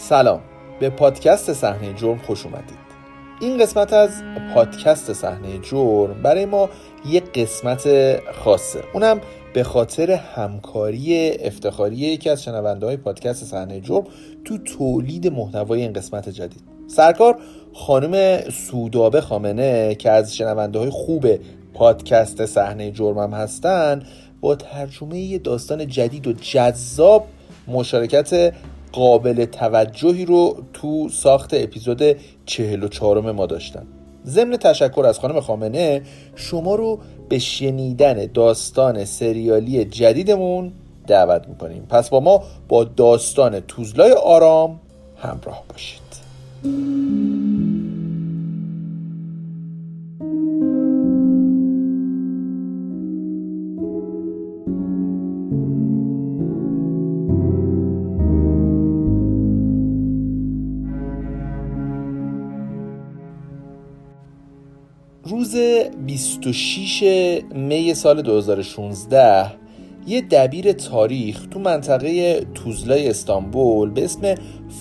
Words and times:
سلام. 0.00 0.40
به 0.80 0.90
پادکست 0.90 1.52
صحنه 1.52 1.94
جرم 1.94 2.18
خوش 2.18 2.46
اومدید. 2.46 2.78
این 3.40 3.58
قسمت 3.58 3.92
از 3.92 4.22
پادکست 4.54 5.12
صحنه 5.12 5.58
جرم 5.58 6.22
برای 6.22 6.44
ما 6.44 6.68
یک 7.06 7.32
قسمت 7.32 7.88
خاصه. 8.32 8.82
اونم 8.94 9.20
به 9.54 9.62
خاطر 9.62 10.10
همکاری 10.10 11.30
افتخاری 11.30 11.96
یکی 11.96 12.30
از 12.30 12.42
شنونده 12.42 12.86
های 12.86 12.96
پادکست 12.96 13.44
صحنه 13.44 13.80
جرم 13.80 14.04
تو 14.44 14.58
تولید 14.58 15.32
محتوای 15.32 15.82
این 15.82 15.92
قسمت 15.92 16.28
جدید. 16.28 16.62
سرکار 16.86 17.38
خانم 17.72 18.40
سودابه 18.50 19.20
خامنه 19.20 19.94
که 19.94 20.10
از 20.10 20.36
شنونده 20.36 20.78
های 20.78 20.90
خوب 20.90 21.26
پادکست 21.74 22.46
صحنه 22.46 22.90
جرمم 22.90 23.34
هستن 23.34 24.02
با 24.40 24.54
ترجمه 24.54 25.38
داستان 25.38 25.86
جدید 25.86 26.26
و 26.26 26.32
جذاب 26.32 27.26
مشارکت 27.68 28.52
قابل 28.92 29.44
توجهی 29.44 30.24
رو 30.24 30.56
تو 30.72 31.08
ساخت 31.08 31.54
اپیزود 31.54 32.02
44 32.46 33.32
ما 33.32 33.46
داشتن. 33.46 33.86
ضمن 34.26 34.56
تشکر 34.56 35.06
از 35.06 35.18
خانم 35.18 35.40
خامنه 35.40 36.02
شما 36.36 36.74
رو 36.74 36.98
به 37.28 37.38
شنیدن 37.38 38.26
داستان 38.34 39.04
سریالی 39.04 39.84
جدیدمون 39.84 40.72
دعوت 41.06 41.48
می‌کنیم. 41.48 41.86
پس 41.88 42.08
با 42.08 42.20
ما 42.20 42.42
با 42.68 42.84
داستان 42.84 43.60
توزلای 43.60 44.12
آرام 44.12 44.80
همراه 45.16 45.64
باشید. 45.68 46.00
روز 65.54 65.90
26 66.06 67.42
می 67.54 67.94
سال 67.94 68.22
2016 68.22 69.52
یه 70.06 70.20
دبیر 70.20 70.72
تاریخ 70.72 71.46
تو 71.50 71.60
منطقه 71.60 72.40
توزلای 72.54 73.08
استانبول 73.08 73.90
به 73.90 74.04
اسم 74.04 74.34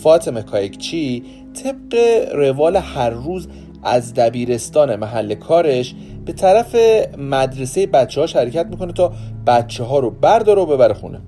فاطمه 0.03 0.41
کایکچی 0.41 1.23
طبق 1.63 1.95
روال 2.33 2.75
هر 2.75 3.09
روز 3.09 3.47
از 3.83 4.13
دبیرستان 4.13 4.95
محل 4.95 5.35
کارش 5.35 5.95
به 6.25 6.33
طرف 6.33 6.75
مدرسه 7.17 7.87
بچه 7.87 8.21
ها 8.21 8.27
حرکت 8.39 8.65
می‌کنه 8.65 8.93
تا 8.93 9.13
بچه 9.47 9.83
ها 9.83 9.99
رو 9.99 10.11
برداره 10.11 10.61
و 10.61 10.65
ببره 10.65 10.93
خونه. 10.93 11.21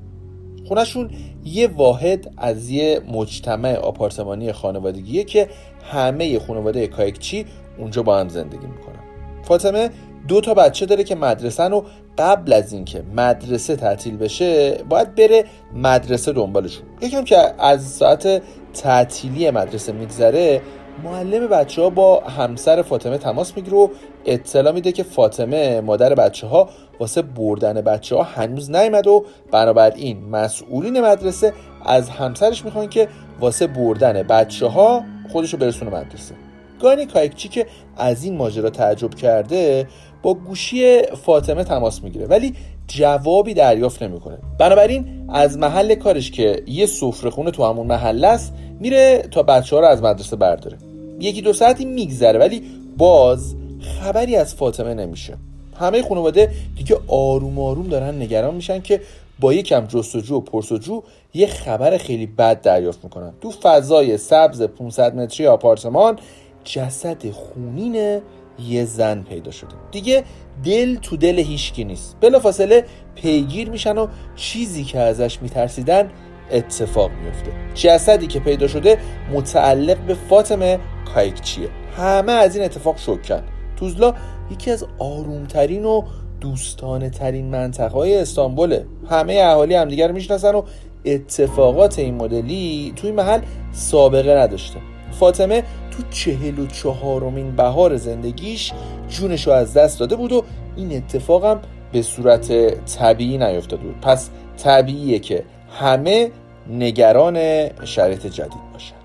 خونهشون 0.67 1.09
یه 1.45 1.67
واحد 1.67 2.33
از 2.37 2.69
یه 2.69 3.01
مجتمع 3.11 3.75
آپارتمانی 3.75 4.51
خانوادگیه 4.51 5.23
که 5.23 5.49
همه 5.91 6.39
خانواده 6.39 6.87
کایکچی 6.87 7.45
اونجا 7.77 8.03
با 8.03 8.19
هم 8.19 8.29
زندگی 8.29 8.67
می‌کنن. 8.67 9.10
فاطمه 9.51 9.89
دو 10.27 10.41
تا 10.41 10.53
بچه 10.53 10.85
داره 10.85 11.03
که 11.03 11.15
مدرسه 11.15 11.63
رو 11.63 11.85
قبل 12.17 12.53
از 12.53 12.73
اینکه 12.73 13.03
مدرسه 13.15 13.75
تعطیل 13.75 14.17
بشه 14.17 14.77
باید 14.89 15.15
بره 15.15 15.45
مدرسه 15.73 16.31
دنبالشون. 16.31 16.83
یکم 17.01 17.23
که 17.23 17.37
از 17.59 17.87
ساعت 17.87 18.41
تعطیلی 18.73 19.51
مدرسه 19.51 19.91
میگذره 19.91 20.61
معلم 21.03 21.47
بچه 21.47 21.81
ها 21.81 21.89
با 21.89 22.19
همسر 22.19 22.81
فاطمه 22.81 23.17
تماس 23.17 23.57
می‌گیره 23.57 23.77
و 23.77 23.87
اطلاع 24.25 24.73
میده 24.73 24.91
که 24.91 25.03
فاطمه 25.03 25.81
مادر 25.81 26.15
بچه 26.15 26.47
ها 26.47 26.69
واسه 26.99 27.21
بردن 27.21 27.73
بچه 27.73 28.15
ها 28.15 28.23
هنوز 28.23 28.71
نیمد 28.71 29.07
و 29.07 29.25
بنابراین 29.51 30.29
مسئولین 30.29 31.01
مدرسه 31.01 31.53
از 31.85 32.09
همسرش 32.09 32.65
می‌خوان 32.65 32.89
که 32.89 33.07
واسه 33.39 33.67
بردن 33.67 34.23
بچه 34.23 34.67
ها 34.67 35.03
خودشو 35.31 35.57
برسونه 35.57 35.91
مدرسه. 35.91 36.35
گانی 36.81 37.05
کایکچی 37.05 37.49
که 37.49 37.65
از 37.97 38.23
این 38.23 38.37
ماجرا 38.37 38.69
تعجب 38.69 39.15
کرده 39.15 39.87
با 40.21 40.33
گوشی 40.33 41.01
فاطمه 41.01 41.63
تماس 41.63 42.03
می‌گیره. 42.03 42.25
ولی 42.25 42.55
جوابی 42.87 43.53
دریافت 43.53 44.03
نمی‌کنه. 44.03 44.37
بنابراین 44.59 45.29
از 45.29 45.57
محل 45.57 45.95
کارش 45.95 46.31
که 46.31 46.63
یه 46.67 46.85
سفره 46.85 47.29
خونه 47.29 47.51
تو 47.51 47.65
همون 47.65 47.87
محله 47.87 48.27
است 48.27 48.53
میره 48.79 49.27
تا 49.31 49.43
بچه 49.43 49.75
ها 49.75 49.81
رو 49.81 49.87
از 49.87 50.03
مدرسه 50.03 50.35
برداره. 50.35 50.77
یکی 51.19 51.41
دو 51.41 51.53
ساعتی 51.53 51.85
میگذره 51.85 52.39
ولی 52.39 52.63
باز 52.97 53.55
خبری 54.01 54.35
از 54.35 54.55
فاطمه 54.55 54.93
نمیشه. 54.93 55.37
همه 55.79 56.01
خانواده 56.01 56.51
دیگه 56.77 56.97
آروم 57.07 57.59
آروم 57.59 57.87
دارن 57.87 58.21
نگران 58.21 58.55
میشن 58.55 58.81
که 58.81 59.01
با 59.39 59.53
یکم 59.53 59.85
جستجو 59.85 60.35
و 60.35 60.39
پرسجو 60.39 61.03
یه 61.33 61.47
خبر 61.47 61.97
خیلی 61.97 62.25
بد 62.25 62.61
دریافت 62.61 63.03
می‌کنن. 63.03 63.33
تو 63.41 63.51
فضای 63.51 64.17
سبز 64.17 64.61
500 64.61 65.15
متری 65.15 65.47
آپارتمان 65.47 66.19
جسد 66.63 67.31
خونین 67.31 68.21
یه 68.59 68.85
زن 68.85 69.21
پیدا 69.21 69.51
شده. 69.51 69.75
دیگه 69.91 70.23
دل 70.63 70.95
تو 70.95 71.17
دل 71.17 71.39
هیچکی 71.39 71.83
نیست. 71.83 72.17
بلافاصله 72.21 72.85
پیگیر 73.15 73.69
میشن 73.69 73.97
و 73.97 74.07
چیزی 74.35 74.83
که 74.83 74.99
ازش 74.99 75.41
میترسیدن 75.41 76.09
اتفاق 76.51 77.11
میفته. 77.23 77.51
جسدی 77.73 78.27
که 78.27 78.39
پیدا 78.39 78.67
شده 78.67 78.97
متعلق 79.33 79.97
به 79.97 80.13
فاطمه 80.13 80.79
کایکچیه. 81.15 81.69
همه 81.97 82.31
از 82.31 82.55
این 82.55 82.65
اتفاق 82.65 82.97
شکن 82.97 83.43
توزلا 83.75 84.13
یکی 84.51 84.71
از 84.71 84.85
آرومترین 84.99 85.85
و 85.85 86.01
دوستانه 86.41 87.09
ترین 87.09 87.45
منطقه 87.45 87.93
های 87.93 88.17
استانبوله. 88.17 88.85
همه 89.09 89.33
اهالی 89.33 89.75
همدیگر 89.75 90.07
رو 90.07 90.13
می‌شناسن 90.13 90.55
و 90.55 90.63
اتفاقات 91.05 91.99
این 91.99 92.15
مدلی 92.15 92.93
توی 92.95 93.11
محل 93.11 93.41
سابقه 93.71 94.35
نداشته. 94.35 94.79
فاطمه 95.11 95.63
تو 96.01 96.09
چهل 96.09 96.59
و 96.59 96.67
چهارمین 96.67 97.55
بهار 97.55 97.97
زندگیش 97.97 98.71
جونش 99.09 99.47
رو 99.47 99.53
از 99.53 99.73
دست 99.73 99.99
داده 99.99 100.15
بود 100.15 100.31
و 100.31 100.43
این 100.75 100.97
اتفاقم 100.97 101.59
به 101.91 102.01
صورت 102.01 102.51
طبیعی 102.85 103.37
نیفتاده 103.37 103.83
بود. 103.83 104.01
پس 104.01 104.29
طبیعیه 104.57 105.19
که 105.19 105.43
همه 105.79 106.31
نگران 106.69 107.37
شرایط 107.85 108.27
جدید 108.27 108.71
باشن. 108.73 108.95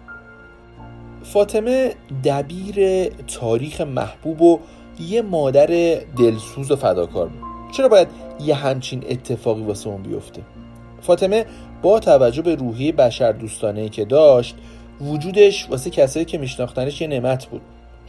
فاطمه 1.23 1.93
دبیر 2.25 3.09
تاریخ 3.09 3.81
محبوب 3.81 4.43
و 4.43 4.59
یه 5.01 5.23
مادر 5.23 5.67
دلسوز 6.19 6.71
و 6.71 6.77
فداکار 6.77 7.29
بود. 7.29 7.73
چرا 7.77 7.89
باید 7.89 8.09
یه 8.41 8.55
همچین 8.55 9.05
اتفاقی 9.09 9.63
واسه 9.63 9.89
اون 9.89 10.03
بیفته؟ 10.03 10.43
فاطمه 11.01 11.45
با 11.83 12.01
توجه 12.01 12.43
به 12.43 12.55
روحیه 12.55 12.93
بشر 12.93 13.33
دوستانه 13.33 13.89
که 13.89 14.05
داشت 14.05 14.57
وجودش 15.01 15.71
واسه 15.71 15.91
کسایی 15.91 16.25
که 16.25 16.39
میشناختنش 16.39 17.01
یه 17.01 17.07
نعمت 17.07 17.47
بود. 17.47 17.61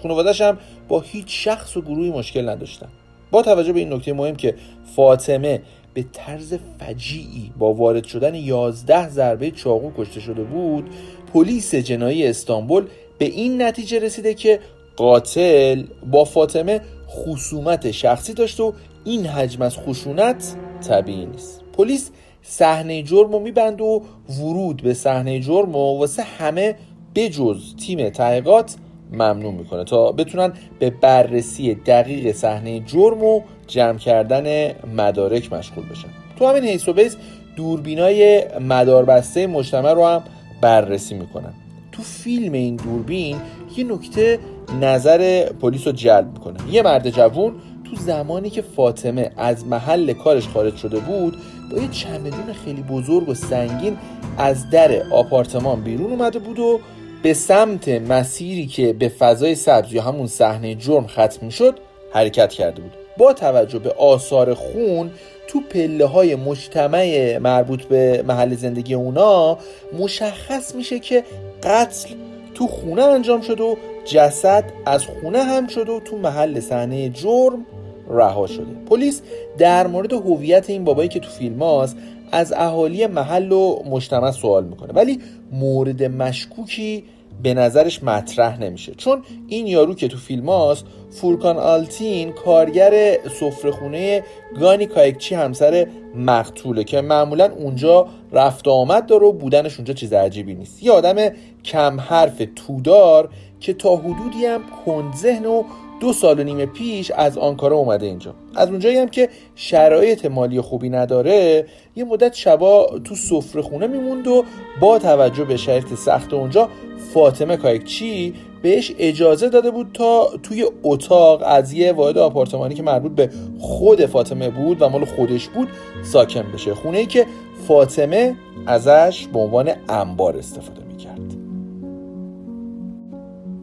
خانوادش 0.01 0.41
هم 0.41 0.57
با 0.87 0.99
هیچ 0.99 1.25
شخص 1.27 1.77
و 1.77 1.81
گروهی 1.81 2.11
مشکل 2.11 2.49
نداشتن. 2.49 2.87
با 3.31 3.41
توجه 3.41 3.73
به 3.73 3.79
این 3.79 3.93
نکته 3.93 4.13
مهم 4.13 4.35
که 4.35 4.55
فاطمه 4.95 5.61
به 5.93 6.05
طرز 6.13 6.53
فجیعی 6.79 7.51
با 7.57 7.73
وارد 7.73 8.03
شدن 8.03 8.35
11 8.35 9.09
ضربه 9.09 9.51
چاقو 9.51 9.91
کشته 9.97 10.19
شده 10.19 10.43
بود 10.43 10.89
پلیس 11.33 11.75
جنایی 11.75 12.27
استانبول 12.27 12.85
به 13.17 13.25
این 13.25 13.61
نتیجه 13.61 13.99
رسیده 13.99 14.33
که 14.33 14.59
قاتل 14.95 15.83
با 16.11 16.25
فاطمه 16.25 16.81
خصومت 17.09 17.91
شخصی 17.91 18.33
داشت 18.33 18.59
و 18.59 18.73
این 19.05 19.25
حجم 19.25 19.61
از 19.61 19.77
خشونت 19.77 20.55
طبیعی 20.87 21.25
نیست. 21.25 21.61
پلیس 21.73 22.11
صحنه 22.49 23.03
جرم 23.03 23.31
رو 23.31 23.39
میبند 23.39 23.81
و 23.81 24.01
ورود 24.39 24.83
به 24.83 24.93
صحنه 24.93 25.39
جرم 25.39 25.75
و 25.75 25.97
واسه 25.97 26.23
همه 26.23 26.75
بجز 27.15 27.75
تیم 27.75 28.09
تحقیقات 28.09 28.75
ممنوع 29.11 29.53
می‌کنه 29.53 29.83
تا 29.83 30.11
بتونن 30.11 30.53
به 30.79 30.89
بررسی 30.89 31.75
دقیق 31.75 32.35
صحنه 32.35 32.79
جرم 32.79 33.23
و 33.23 33.41
جمع 33.67 33.97
کردن 33.97 34.71
مدارک 34.97 35.53
مشغول 35.53 35.85
بشن. 35.89 36.07
تو 36.39 36.47
همین 36.47 36.63
حیث 36.63 36.87
و 36.87 36.93
بیس 36.93 37.17
دوربینای 37.55 38.43
مداربسته 38.59 39.47
مجتمع 39.47 39.93
رو 39.93 40.05
هم 40.05 40.23
بررسی 40.61 41.15
می‌کنن. 41.15 41.53
تو 41.91 42.01
فیلم 42.03 42.53
این 42.53 42.75
دوربین 42.75 43.37
یه 43.77 43.83
نکته 43.83 44.39
نظر 44.81 45.49
پلیس 45.61 45.87
رو 45.87 45.93
جلب 45.93 46.33
می‌کنه. 46.33 46.57
یه 46.71 46.81
مرد 46.81 47.09
جوون 47.09 47.53
تو 47.83 47.95
زمانی 47.95 48.49
که 48.49 48.61
فاطمه 48.61 49.31
از 49.37 49.67
محل 49.67 50.13
کارش 50.13 50.47
خارج 50.47 50.75
شده 50.75 50.99
بود 50.99 51.37
با 51.71 51.77
یه 51.77 51.87
چمدون 51.87 52.53
خیلی 52.65 52.81
بزرگ 52.81 53.29
و 53.29 53.33
سنگین 53.33 53.97
از 54.37 54.69
در 54.69 55.03
آپارتمان 55.11 55.81
بیرون 55.81 56.11
اومده 56.11 56.39
بود 56.39 56.59
و 56.59 56.79
به 57.23 57.33
سمت 57.33 57.89
مسیری 57.89 58.67
که 58.67 58.93
به 58.93 59.09
فضای 59.09 59.55
سبز 59.55 59.93
یا 59.93 60.03
همون 60.03 60.27
صحنه 60.27 60.75
جرم 60.75 61.07
ختم 61.07 61.49
شد 61.49 61.79
حرکت 62.13 62.49
کرده 62.49 62.81
بود. 62.81 62.91
با 63.17 63.33
توجه 63.33 63.79
به 63.79 63.91
آثار 63.91 64.53
خون 64.53 65.11
تو 65.47 65.61
پله 65.69 66.05
های 66.05 66.35
مجتمع 66.35 67.37
مربوط 67.37 67.83
به 67.83 68.23
محل 68.27 68.55
زندگی 68.55 68.93
اونا 68.93 69.57
مشخص 69.99 70.75
میشه 70.75 70.99
که 70.99 71.23
قتل 71.63 72.09
تو 72.53 72.67
خونه 72.67 73.03
انجام 73.03 73.41
شده 73.41 73.63
و 73.63 73.75
جسد 74.05 74.63
از 74.85 75.05
خونه 75.05 75.43
هم 75.43 75.67
شده 75.67 75.91
و 75.91 75.99
تو 75.99 76.17
محل 76.17 76.59
صحنه 76.59 77.09
جرم 77.09 77.65
رها 78.09 78.47
شده. 78.47 78.73
پلیس 78.89 79.21
در 79.57 79.87
مورد 79.87 80.13
هویت 80.13 80.69
این 80.69 80.83
بابایی 80.83 81.09
که 81.09 81.19
تو 81.19 81.29
فیلم 81.29 81.63
هاست 81.63 81.97
از 82.31 82.53
اهالی 82.53 83.07
محل 83.07 83.51
و 83.51 83.83
مجتمع 83.89 84.31
سوال 84.31 84.63
می‌کنه. 84.63 84.93
ولی 84.93 85.19
مورد 85.51 86.03
مشکوکی 86.03 87.03
به 87.43 87.53
نظرش 87.53 88.03
مطرح 88.03 88.59
نمیشه. 88.59 88.93
چون 88.95 89.23
این 89.47 89.67
یارو 89.67 89.95
که 89.95 90.07
تو 90.07 90.17
فیلم 90.17 90.49
هاست 90.49 90.85
فورکان 91.09 91.57
آلتین 91.57 92.31
کارگر 92.31 93.17
سفرهخونه 93.39 94.23
گانی 94.59 94.85
کایکچی 94.85 95.35
همسر 95.35 95.87
مقتوله 96.15 96.83
که 96.83 97.01
معمولا 97.01 97.51
اونجا 97.57 98.07
رفت 98.31 98.67
آمد 98.67 99.05
داره 99.05 99.27
و 99.27 99.31
بودنش 99.31 99.75
اونجا 99.75 99.93
چیز 99.93 100.13
عجیبی 100.13 100.55
نیست. 100.55 100.83
یه 100.83 100.91
آدم 100.91 101.29
کم 101.63 101.99
حرف 101.99 102.41
تودار 102.55 103.29
که 103.59 103.73
تا 103.73 103.95
حدودی 103.95 104.45
هم 104.45 104.61
کندذهن 104.85 105.45
و 105.45 105.63
دو 105.99 106.13
سال 106.13 106.39
و 106.39 106.43
نیم 106.43 106.65
پیش 106.65 107.11
از 107.11 107.37
آنکارا 107.37 107.77
اومده 107.77 108.05
اینجا. 108.05 108.33
از 108.55 108.69
اونجایی 108.69 108.97
هم 108.97 109.07
که 109.07 109.29
شرایط 109.55 110.25
مالی 110.25 110.61
خوبی 110.61 110.89
نداره 110.89 111.65
یه 111.95 112.03
مدت 112.03 112.33
شبا 112.33 112.99
تو 113.03 113.15
سفره 113.15 113.61
خونه 113.61 113.87
میموند 113.87 114.27
و 114.27 114.43
با 114.79 114.99
توجه 114.99 115.43
به 115.43 115.57
شرایط 115.57 115.93
سخت 115.93 116.33
اونجا 116.33 116.69
فاطمه 117.13 117.57
کایکچی 117.57 118.33
بهش 118.61 118.93
اجازه 118.99 119.49
داده 119.49 119.71
بود 119.71 119.87
تا 119.93 120.29
توی 120.43 120.65
اتاق 120.83 121.41
از 121.45 121.73
یه 121.73 121.91
واحد 121.91 122.17
آپارتمانی 122.17 122.75
که 122.75 122.83
مربوط 122.83 123.11
به 123.11 123.29
خود 123.59 124.05
فاطمه 124.05 124.49
بود 124.49 124.81
و 124.81 124.89
مال 124.89 125.05
خودش 125.05 125.47
بود 125.47 125.67
ساکن 126.03 126.43
بشه. 126.53 126.73
خونه 126.73 126.97
ای 126.97 127.05
که 127.05 127.25
فاطمه 127.67 128.35
ازش 128.65 129.27
به 129.33 129.39
عنوان 129.39 129.71
انبار 129.89 130.37
استفاده 130.37 130.83
می‌کرد. 130.83 131.36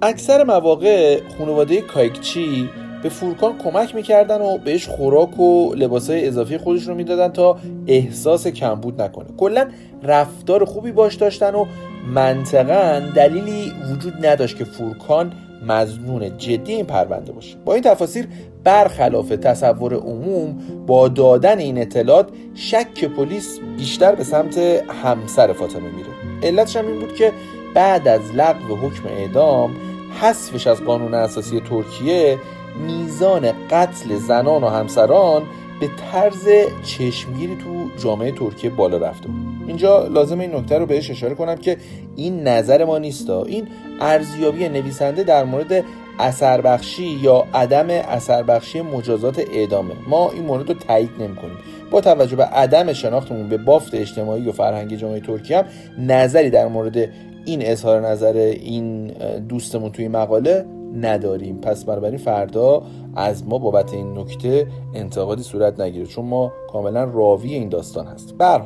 اکثر 0.05 0.45
مواقع 0.45 1.21
خانواده 1.39 1.81
کایکچی 1.81 2.69
به 3.03 3.09
فورکان 3.09 3.59
کمک 3.59 3.95
می‌کردن 3.95 4.41
و 4.41 4.59
بهش 4.59 4.89
خوراک 4.89 5.41
و 5.41 5.75
لباسای 5.75 6.29
اضافی 6.29 6.59
خودش 6.59 6.83
رو 6.83 6.95
می‌دادن 6.95 7.29
تا 7.29 7.59
احساس 7.87 8.47
کمبود 8.47 9.03
نکنه. 9.03 9.27
کلا 9.37 9.71
رفتار 10.03 10.65
خوبی 10.65 10.93
باش 10.93 11.15
داشتن 11.15 11.55
و 11.55 11.67
منطقا 12.15 13.03
دلیلی 13.15 13.73
وجود 13.93 14.27
نداشت 14.27 14.59
که 14.59 14.65
فورکان 14.65 15.33
مزنون 15.67 16.39
جدی 16.39 16.73
این 16.73 16.87
پرونده 16.87 17.33
باشه. 17.33 17.57
با 17.65 17.75
این 17.75 17.83
تفاصیل 17.83 18.27
برخلاف 18.65 19.29
تصور 19.29 19.95
عموم 19.95 20.59
با 20.87 21.09
دادن 21.09 21.59
این 21.59 21.79
اطلاعات 21.79 22.29
شک 22.55 23.05
پلیس 23.05 23.59
بیشتر 23.77 24.15
به 24.15 24.25
سمت 24.25 24.59
همسر 25.03 25.53
فاطمه 25.53 25.91
میره. 25.91 26.09
علتش 26.43 26.77
هم 26.77 26.87
این 26.87 27.01
بود 27.01 27.15
که 27.15 27.33
بعد 27.75 28.09
از 28.09 28.21
لغو 28.35 28.77
حکم 28.77 29.09
اعدام 29.19 29.71
حذفش 30.21 30.67
از 30.67 30.85
قانون 30.85 31.15
اساسی 31.15 31.61
ترکیه 31.61 32.39
میزان 32.87 33.53
قتل 33.71 34.15
زنان 34.15 34.65
و 34.65 34.69
همسران 34.69 35.43
به 35.81 35.91
طرز 36.13 36.49
چشمگیری 36.83 37.57
تو 37.57 37.91
جامعه 38.03 38.33
ترکیه 38.33 38.71
بالا 38.71 38.97
رفته. 38.97 39.29
بود 39.29 39.65
اینجا 39.67 40.07
لازم 40.07 40.41
این 40.41 40.55
نکته 40.55 40.79
رو 40.79 40.87
بهش 40.87 41.11
اشاره 41.11 41.35
کنم 41.35 41.57
که 41.57 41.77
این 42.17 42.49
نظر 42.49 42.85
ما 42.85 42.99
نیستا. 42.99 43.43
این 43.43 43.69
ارزیابی 44.01 44.69
نویسنده 44.69 45.23
در 45.23 45.45
مورد 45.45 45.85
اثر 46.19 46.61
بخشی 46.61 47.07
یا 47.07 47.47
عدم 47.55 47.91
اثر 47.91 48.43
بخشی 48.43 48.81
مجازات 48.81 49.39
اعدامه. 49.39 49.95
ما 50.09 50.31
این 50.31 50.43
مورد 50.43 50.69
رو 50.69 50.75
تایید 50.75 51.11
نمی 51.19 51.37
کنیم 51.37 51.57
با 51.95 52.01
توجه 52.01 52.37
به 52.37 52.45
عدم 52.45 52.93
شناختمون 52.93 53.49
به 53.49 53.59
بافت 53.59 53.95
اجتماعی 53.95 54.49
و 54.49 54.53
فرهنگی 54.53 54.97
جامعه 54.97 55.21
ترکیه 55.21 55.59
هم 55.59 55.65
نظری 55.99 56.51
در 56.51 56.69
مورد 56.69 56.97
این 57.45 57.63
اظهار 57.63 58.01
نظر 58.09 58.33
این 58.33 59.07
دوستمون 59.49 59.93
توی 59.93 60.09
مقاله 60.09 60.65
نداریم. 61.01 61.57
پس 61.57 61.85
بنابراین 61.85 62.19
فردا 62.19 62.83
از 63.17 63.47
ما 63.47 63.59
بابت 63.59 63.93
این 63.93 64.19
نکته 64.19 64.67
انتقادی 64.95 65.43
صورت 65.43 65.81
نگیره 65.81 66.07
چون 66.07 66.25
ما 66.25 66.53
کاملا 66.73 67.05
راوی 67.05 67.55
این 67.55 67.69
داستان 67.69 68.07
هست 68.07 68.35
به 68.39 68.61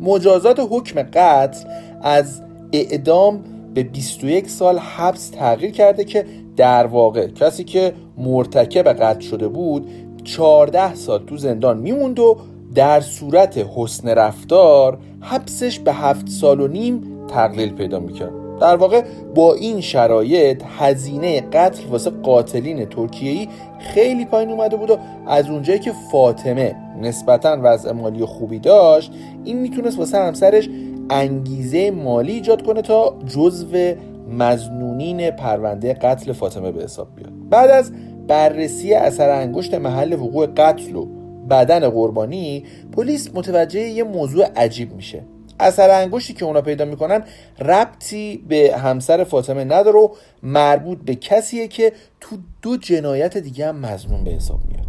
مجازات 0.00 0.60
حکم 0.70 1.02
قتل 1.02 1.68
از 2.02 2.42
اعدام 2.72 3.44
به 3.74 3.82
21 3.82 4.50
سال 4.50 4.78
حبس 4.78 5.28
تغییر 5.28 5.70
کرده 5.70 6.04
که 6.04 6.24
در 6.56 6.86
واقع 6.86 7.26
کسی 7.26 7.64
که 7.64 7.92
مرتکب 8.18 8.88
قتل 8.88 9.20
شده 9.20 9.48
بود 9.48 9.88
14 10.24 10.94
سال 10.94 11.24
تو 11.26 11.36
زندان 11.36 11.78
میموند 11.78 12.18
و 12.18 12.36
در 12.74 13.00
صورت 13.00 13.58
حسن 13.76 14.08
رفتار 14.08 14.98
حبسش 15.20 15.78
به 15.78 15.92
7 15.92 16.28
سال 16.28 16.60
و 16.60 16.68
نیم 16.68 17.02
تقلیل 17.28 17.74
پیدا 17.74 18.00
می‌کرد. 18.00 18.32
در 18.60 18.76
واقع 18.76 19.02
با 19.34 19.54
این 19.54 19.80
شرایط 19.80 20.62
هزینه 20.78 21.40
قتل 21.40 21.84
واسه 21.90 22.10
قاتلین 22.10 22.84
ترکیه‌ای 22.84 23.48
خیلی 23.78 24.24
پایین 24.24 24.50
اومده 24.50 24.76
بود 24.76 24.90
و 24.90 24.98
از 25.26 25.50
اونجایی 25.50 25.78
که 25.78 25.92
فاطمه 26.12 26.76
نسبتا 27.02 27.58
وضع 27.62 27.92
مالی 27.92 28.24
خوبی 28.24 28.58
داشت 28.58 29.12
این 29.44 29.58
می‌تونست 29.58 29.98
واسه 29.98 30.18
همسرش 30.18 30.68
انگیزه 31.10 31.90
مالی 31.90 32.32
ایجاد 32.32 32.62
کنه 32.62 32.82
تا 32.82 33.14
جزو 33.26 33.94
مزنونین 34.38 35.30
پرونده 35.30 35.94
قتل 35.94 36.32
فاطمه 36.32 36.72
به 36.72 36.82
حساب 36.82 37.08
بیاد. 37.16 37.32
بعد 37.50 37.70
از 37.70 37.92
بررسی 38.28 38.94
اثر 38.94 39.30
انگشت 39.30 39.74
محل 39.74 40.12
وقوع 40.12 40.46
قتل 40.46 40.96
و 40.96 41.17
بدن 41.50 41.88
قربانی 41.88 42.64
پلیس 42.92 43.30
متوجه 43.34 43.80
یه 43.80 44.04
موضوع 44.04 44.46
عجیب 44.56 44.92
میشه. 44.92 45.24
اثر 45.60 45.90
انگشتی 45.90 46.32
که 46.32 46.44
اونا 46.44 46.60
پیدا 46.60 46.84
می‌کنن 46.84 47.24
ربطی 47.58 48.44
به 48.48 48.76
همسر 48.76 49.24
فاطمه 49.24 49.64
نداره 49.64 49.98
و 49.98 50.08
مربوط 50.42 50.98
به 50.98 51.14
کسیه 51.14 51.68
که 51.68 51.92
تو 52.20 52.36
دو 52.62 52.76
جنایت 52.76 53.38
دیگه 53.38 53.68
هم 53.68 53.76
مزنون 53.76 54.24
به 54.24 54.30
حساب 54.30 54.60
میاد. 54.68 54.88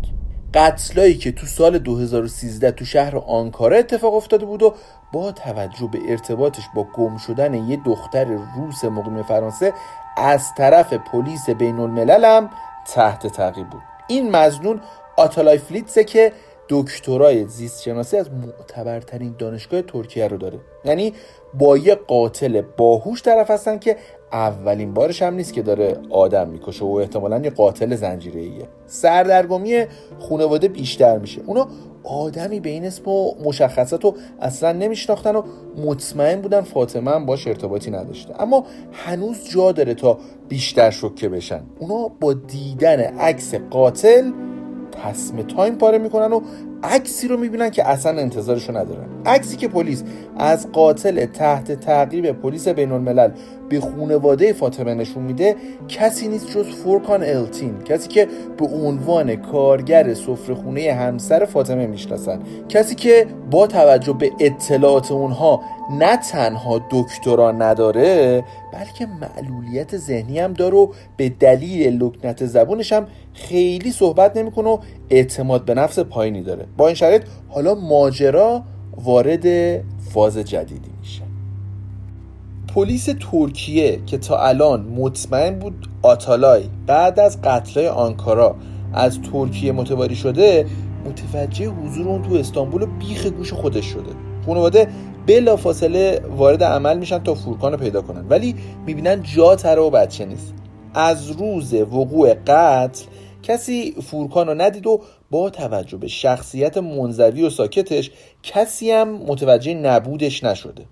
قتلایی 0.53 1.17
که 1.17 1.31
تو 1.31 1.45
سال 1.45 1.77
2013 1.77 2.71
تو 2.71 2.85
شهر 2.85 3.17
آنکارا 3.17 3.77
اتفاق 3.77 4.13
افتاده 4.13 4.45
بود 4.45 4.63
و 4.63 4.73
با 5.13 5.31
توجه 5.31 5.89
به 5.91 5.99
ارتباطش 6.09 6.63
با 6.75 6.87
گم 6.95 7.17
شدن 7.17 7.53
یه 7.53 7.79
دختر 7.85 8.25
روس 8.55 8.85
مقیم 8.85 9.23
فرانسه 9.23 9.73
از 10.17 10.53
طرف 10.57 10.93
پلیس 10.93 11.49
بین 11.49 11.79
الملل 11.79 12.25
هم 12.25 12.49
تحت 12.93 13.27
تعقیب 13.27 13.69
بود. 13.69 13.81
این 14.07 14.31
مزنون 14.35 14.81
آتالای 15.17 15.57
فلیتسه 15.57 16.03
که 16.03 16.31
دکترای 16.69 17.47
زیست 17.47 17.81
شناسی 17.81 18.17
از 18.17 18.29
معتبرترین 18.31 19.35
دانشگاه 19.37 19.81
ترکیه 19.81 20.27
رو 20.27 20.37
داره. 20.37 20.59
یعنی 20.85 21.13
با 21.53 21.77
یه 21.77 21.95
قاتل 21.95 22.61
باهوش 22.77 23.21
طرف 23.23 23.51
هستن 23.51 23.79
که 23.79 23.97
اولین 24.31 24.93
بارش 24.93 25.21
هم 25.21 25.33
نیست 25.33 25.53
که 25.53 25.61
داره 25.61 25.97
آدم 26.09 26.47
می‌کشه 26.47 26.85
و 26.85 26.87
احتمالا 26.87 27.39
یه 27.39 27.49
قاتل 27.49 27.95
زنجیره 27.95 28.41
ایه 28.41 28.67
سردرگمی 28.85 29.85
خانواده 30.19 30.67
بیشتر 30.67 31.17
میشه. 31.17 31.41
اونا 31.45 31.67
آدمی 32.03 32.59
به 32.59 32.69
این 32.69 32.85
اسم 32.85 33.09
و 33.09 33.33
مشخصات 33.43 34.03
رو 34.03 34.15
اصلا 34.41 34.71
نمیشناختن 34.71 35.35
و 35.35 35.41
مطمئن 35.77 36.41
بودن 36.41 36.61
فاطمه 36.61 37.11
هم 37.11 37.25
باش 37.25 37.47
ارتباطی 37.47 37.91
نداشته. 37.91 38.41
اما 38.41 38.65
هنوز 38.91 39.49
جا 39.49 39.71
داره 39.71 39.93
تا 39.93 40.17
بیشتر 40.49 40.91
شوکه 40.91 41.29
بشن. 41.29 41.63
اونا 41.79 42.07
با 42.07 42.33
دیدن 42.33 42.99
عکس 42.99 43.55
قاتل 43.55 44.31
تصم 45.03 45.41
تایم 45.41 45.75
پاره 45.75 45.97
می‌کنن 45.97 46.33
و 46.33 46.41
عکسی 46.83 47.27
رو 47.27 47.37
می‌بینن 47.37 47.69
که 47.69 47.87
اصلا 47.87 48.21
انتظارشو 48.21 48.77
ندارن. 48.77 49.07
عکسی 49.25 49.57
که 49.57 49.67
پلیس 49.67 50.03
از 50.37 50.71
قاتل 50.71 51.25
تحت 51.25 51.71
تعقیب 51.71 52.31
پلیس 52.31 52.67
بین 52.67 52.91
الملل 52.91 53.31
به 53.69 53.79
خونواده 53.79 54.53
فاطمه 54.53 54.93
نشون 54.93 55.23
میده 55.23 55.55
کسی 55.87 56.27
نیست 56.27 56.51
جز 56.51 56.65
فورکان 56.65 57.23
آلتین 57.23 57.81
کسی 57.85 58.07
که 58.07 58.27
به 58.57 58.65
عنوان 58.65 59.35
کارگر 59.35 60.13
خونه 60.63 60.93
همسر 60.93 61.45
فاطمه 61.45 61.87
می‌شناسن. 61.87 62.39
کسی 62.69 62.95
که 62.95 63.27
با 63.51 63.67
توجه 63.67 64.13
به 64.13 64.31
اطلاعات 64.39 65.11
اونها 65.11 65.61
نه 65.91 66.17
تنها 66.17 66.81
دکترا 66.91 67.51
نداره 67.51 68.43
بلکه 68.73 69.07
معلولیت 69.21 69.97
ذهنی 69.97 70.39
هم 70.39 70.53
داره 70.53 70.77
و 70.77 70.87
به 71.17 71.29
دلیل 71.29 72.03
لکنت 72.03 72.45
زبونش 72.45 72.93
هم 72.93 73.07
خیلی 73.33 73.91
صحبت 73.91 74.37
نمی‌کنه 74.37 74.69
و 74.69 74.77
اعتماد 75.09 75.65
به 75.65 75.73
نفس 75.73 75.99
پایینی 75.99 76.41
داره. 76.41 76.65
با 76.77 76.87
این 76.87 76.95
شرایط 76.95 77.21
حالا 77.49 77.75
ماجرا 77.75 78.63
وارد 79.03 79.45
فاز 80.13 80.37
جدیدی 80.37 80.89
میشه. 80.99 81.21
پلیس 82.75 83.09
ترکیه 83.31 83.99
که 84.05 84.17
تا 84.17 84.37
الان 84.37 84.81
مطمئن 84.81 85.59
بود 85.59 85.89
آتالای 86.01 86.63
بعد 86.87 87.19
از 87.19 87.41
قتلای 87.41 87.87
آنکارا 87.87 88.55
از 88.93 89.21
ترکیه 89.21 89.71
متواری 89.71 90.15
شده 90.15 90.65
متوجه 91.05 91.67
حضور 91.67 92.07
اون 92.07 92.21
تو 92.21 92.33
استانبول 92.33 92.81
و 92.81 92.85
بیخ 92.85 93.25
گوش 93.25 93.53
خودش 93.53 93.85
شده. 93.85 94.11
خانواده 94.45 94.87
بلا 95.27 95.55
فاصله 95.55 96.21
وارد 96.37 96.63
عمل 96.63 96.97
میشن 96.97 97.23
تا 97.23 97.33
فورکان 97.33 97.71
رو 97.71 97.77
پیدا 97.77 98.01
کنن. 98.01 98.25
ولی 98.29 98.55
می‌بینن 98.85 99.23
جا 99.23 99.55
تره 99.55 99.81
و 99.81 99.89
بچه 99.89 100.25
نیست. 100.25 100.53
از 100.93 101.31
روز 101.31 101.73
وقوع 101.73 102.33
قتل 102.33 103.05
کسی 103.43 103.95
فورکان 104.01 104.47
رو 104.47 104.53
ندید 104.53 104.87
و 104.87 105.01
با 105.31 105.49
توجه 105.49 105.97
به 105.97 106.07
شخصیت 106.07 106.77
منزوی 106.77 107.43
و 107.43 107.49
ساکتش 107.49 108.11
کسی 108.43 108.91
هم 108.91 109.09
متوجه 109.09 109.73
نبودش 109.73 110.43
نشده. 110.43 110.85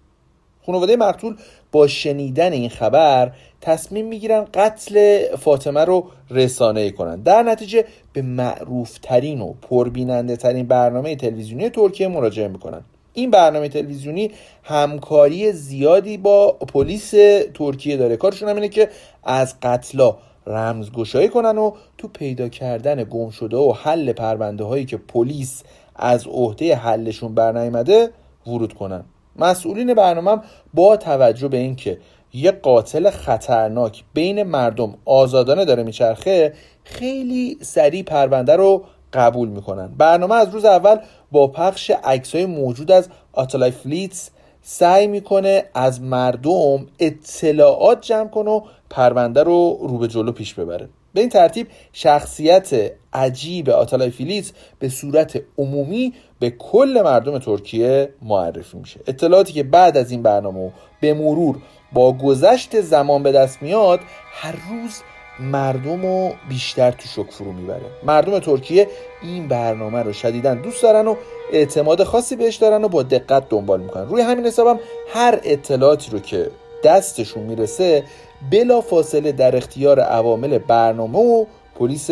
خانواده 0.65 0.95
مقتول 0.95 1.35
با 1.71 1.87
شنیدن 1.87 2.51
این 2.51 2.69
خبر 2.69 3.31
تصمیم 3.61 4.07
می‌گیرن 4.07 4.45
قتل 4.53 5.25
فاطمه 5.35 5.85
رو 5.85 6.05
رسانه 6.29 6.91
کنند 6.91 7.23
در 7.23 7.43
نتیجه 7.43 7.85
به 8.13 8.21
معروف 8.21 8.97
ترین 9.01 9.41
و 9.41 9.53
پربیننده 9.61 10.35
ترین 10.35 10.67
برنامه 10.67 11.15
تلویزیونی 11.15 11.69
ترکیه 11.69 12.07
مراجعه 12.07 12.47
می‌کنن. 12.47 12.81
این 13.13 13.31
برنامه 13.31 13.69
تلویزیونی 13.69 14.31
همکاری 14.63 15.51
زیادی 15.51 16.17
با 16.17 16.51
پلیس 16.51 17.13
ترکیه 17.53 17.97
داره. 17.97 18.17
کارشون 18.17 18.49
هم 18.49 18.55
اینه 18.55 18.69
که 18.69 18.89
از 19.23 19.55
قتلا 19.61 20.17
رمزگشایی 20.47 21.29
کنن 21.29 21.57
و 21.57 21.71
تو 21.97 22.07
پیدا 22.07 22.49
کردن 22.49 23.03
گم 23.03 23.29
شده 23.29 23.57
و 23.57 23.73
حل 23.73 24.11
پرونده 24.11 24.63
هایی 24.63 24.85
که 24.85 24.97
پلیس 24.97 25.63
از 25.95 26.27
عهده 26.27 26.75
حلشون 26.75 27.35
برنیامده 27.35 28.09
ورود 28.47 28.73
کنن. 28.73 29.03
مسئولین 29.35 29.93
برنامه 29.93 30.41
با 30.73 30.97
توجه 30.97 31.47
به 31.47 31.57
اینکه 31.57 31.97
یه 32.33 32.51
قاتل 32.51 33.09
خطرناک 33.09 34.03
بین 34.13 34.43
مردم 34.43 34.95
آزادانه 35.05 35.65
داره 35.65 35.83
میچرخه 35.83 36.53
خیلی 36.83 37.57
سریع 37.61 38.03
پرونده 38.03 38.55
رو 38.55 38.83
قبول 39.13 39.49
می‌کنن. 39.49 39.87
برنامه 39.97 40.35
از 40.35 40.49
روز 40.49 40.65
اول 40.65 40.97
با 41.31 41.47
پخش 41.47 41.91
عکسای 42.03 42.45
موجود 42.45 42.91
از 42.91 43.09
آتالای 43.33 43.71
فلیتس 43.71 44.29
سعی 44.69 45.07
می‌کنه 45.07 45.63
از 45.73 46.01
مردم 46.01 46.87
اطلاعات 46.99 48.01
جمع 48.01 48.27
کنه 48.27 48.51
و 48.51 48.61
پرونده 48.89 49.43
رو 49.43 49.77
رو 49.81 49.97
به 49.97 50.07
جلو 50.07 50.31
پیش 50.31 50.53
ببره. 50.53 50.89
به 51.13 51.21
این 51.21 51.29
ترتیب 51.29 51.67
شخصیت 51.93 52.91
عجیب 53.13 53.69
آتالای 53.69 54.09
فیلیتس 54.09 54.51
به 54.79 54.89
صورت 54.89 55.41
عمومی 55.57 56.13
به 56.39 56.49
کل 56.49 57.01
مردم 57.03 57.39
ترکیه 57.39 58.09
معرفی 58.21 58.77
میشه. 58.77 58.99
اطلاعاتی 59.07 59.53
که 59.53 59.63
بعد 59.63 59.97
از 59.97 60.11
این 60.11 60.21
برنامه 60.21 60.71
به 61.01 61.13
مرور 61.13 61.57
با 61.93 62.11
گذشت 62.13 62.81
زمان 62.81 63.23
به 63.23 63.31
دست 63.31 63.61
میاد 63.61 63.99
هر 64.31 64.51
روز 64.51 65.01
مردم 65.39 66.01
رو 66.01 66.31
بیشتر 66.49 66.91
تو 66.91 67.07
شک 67.07 67.31
فرو 67.31 67.51
می‌بره. 67.51 67.85
مردم 68.03 68.39
ترکیه 68.39 68.87
این 69.23 69.47
برنامه 69.47 70.03
رو 70.03 70.13
شدیدا 70.13 70.55
دوست 70.55 70.83
دارن 70.83 71.07
و 71.07 71.15
اعتماد 71.53 72.03
خاصی 72.03 72.35
بهش 72.35 72.55
دارن 72.55 72.83
و 72.83 72.87
با 72.87 73.03
دقت 73.03 73.49
دنبال 73.49 73.81
می‌کنن. 73.81 74.09
روی 74.09 74.21
همین 74.21 74.45
حسابم 74.45 74.79
هر 75.13 75.39
اطلاعاتی 75.43 76.11
رو 76.11 76.19
که 76.19 76.51
دستشون 76.83 77.43
می‌رسه 77.43 78.03
بلا 78.51 78.81
فاصله 78.81 79.31
در 79.31 79.55
اختیار 79.55 79.99
عوامل 79.99 80.57
برنامه 80.57 81.19
و 81.19 81.45
پلیس 81.79 82.09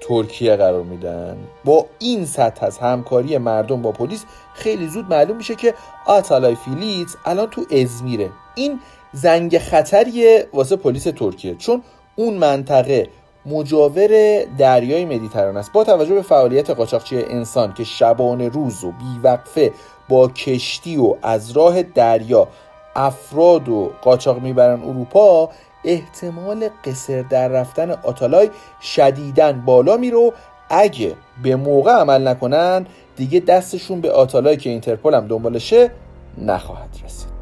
ترکیه 0.00 0.56
قرار 0.56 0.82
میدن. 0.82 1.36
با 1.64 1.86
این 1.98 2.26
سطح 2.26 2.66
از 2.66 2.78
همکاری 2.78 3.38
مردم 3.38 3.82
با 3.82 3.92
پلیس 3.92 4.24
خیلی 4.54 4.88
زود 4.88 5.10
معلوم 5.10 5.36
میشه 5.36 5.54
که 5.54 5.74
آتالای 6.06 6.54
فیلیت 6.54 7.08
الان 7.24 7.50
تو 7.50 7.64
ازمیره. 7.70 8.30
این 8.54 8.80
زنگ 9.12 9.58
خطریه 9.58 10.48
واسه 10.52 10.76
پلیس 10.76 11.04
ترکیه. 11.04 11.54
چون 11.54 11.82
اون 12.16 12.34
منطقه 12.34 13.08
مجاور 13.46 14.44
دریای 14.58 15.04
مدیترانه 15.04 15.58
است. 15.58 15.72
با 15.72 15.84
توجه 15.84 16.14
به 16.14 16.22
فعالیت 16.22 16.70
قاچاقچی 16.70 17.16
انسان 17.16 17.74
که 17.74 17.84
شبانه 17.84 18.48
روز 18.48 18.84
و 18.84 18.92
بیوقفه 18.92 19.72
با 20.08 20.28
کشتی 20.28 20.96
و 20.96 21.14
از 21.22 21.50
راه 21.50 21.82
دریا 21.82 22.48
افراد 22.96 23.68
و 23.68 23.90
قاچاق 24.02 24.42
می‌برن 24.42 24.82
اروپا 24.82 25.50
احتمال 25.84 26.68
قصر 26.84 27.22
در 27.22 27.48
رفتن 27.48 27.90
آتالای 27.90 28.50
شدیدن 28.82 29.62
بالا 29.66 29.96
میره 29.96 30.32
اگه 30.68 31.14
به 31.42 31.56
موقع 31.56 31.92
عمل 31.92 32.28
نکنن 32.28 32.86
دیگه 33.16 33.40
دستشون 33.40 34.00
به 34.00 34.12
آتالای 34.12 34.56
که 34.56 34.70
اینترپول 34.70 35.14
هم 35.14 35.26
دنبالشه 35.26 35.90
نخواهد 36.38 36.88
رسید. 37.04 37.33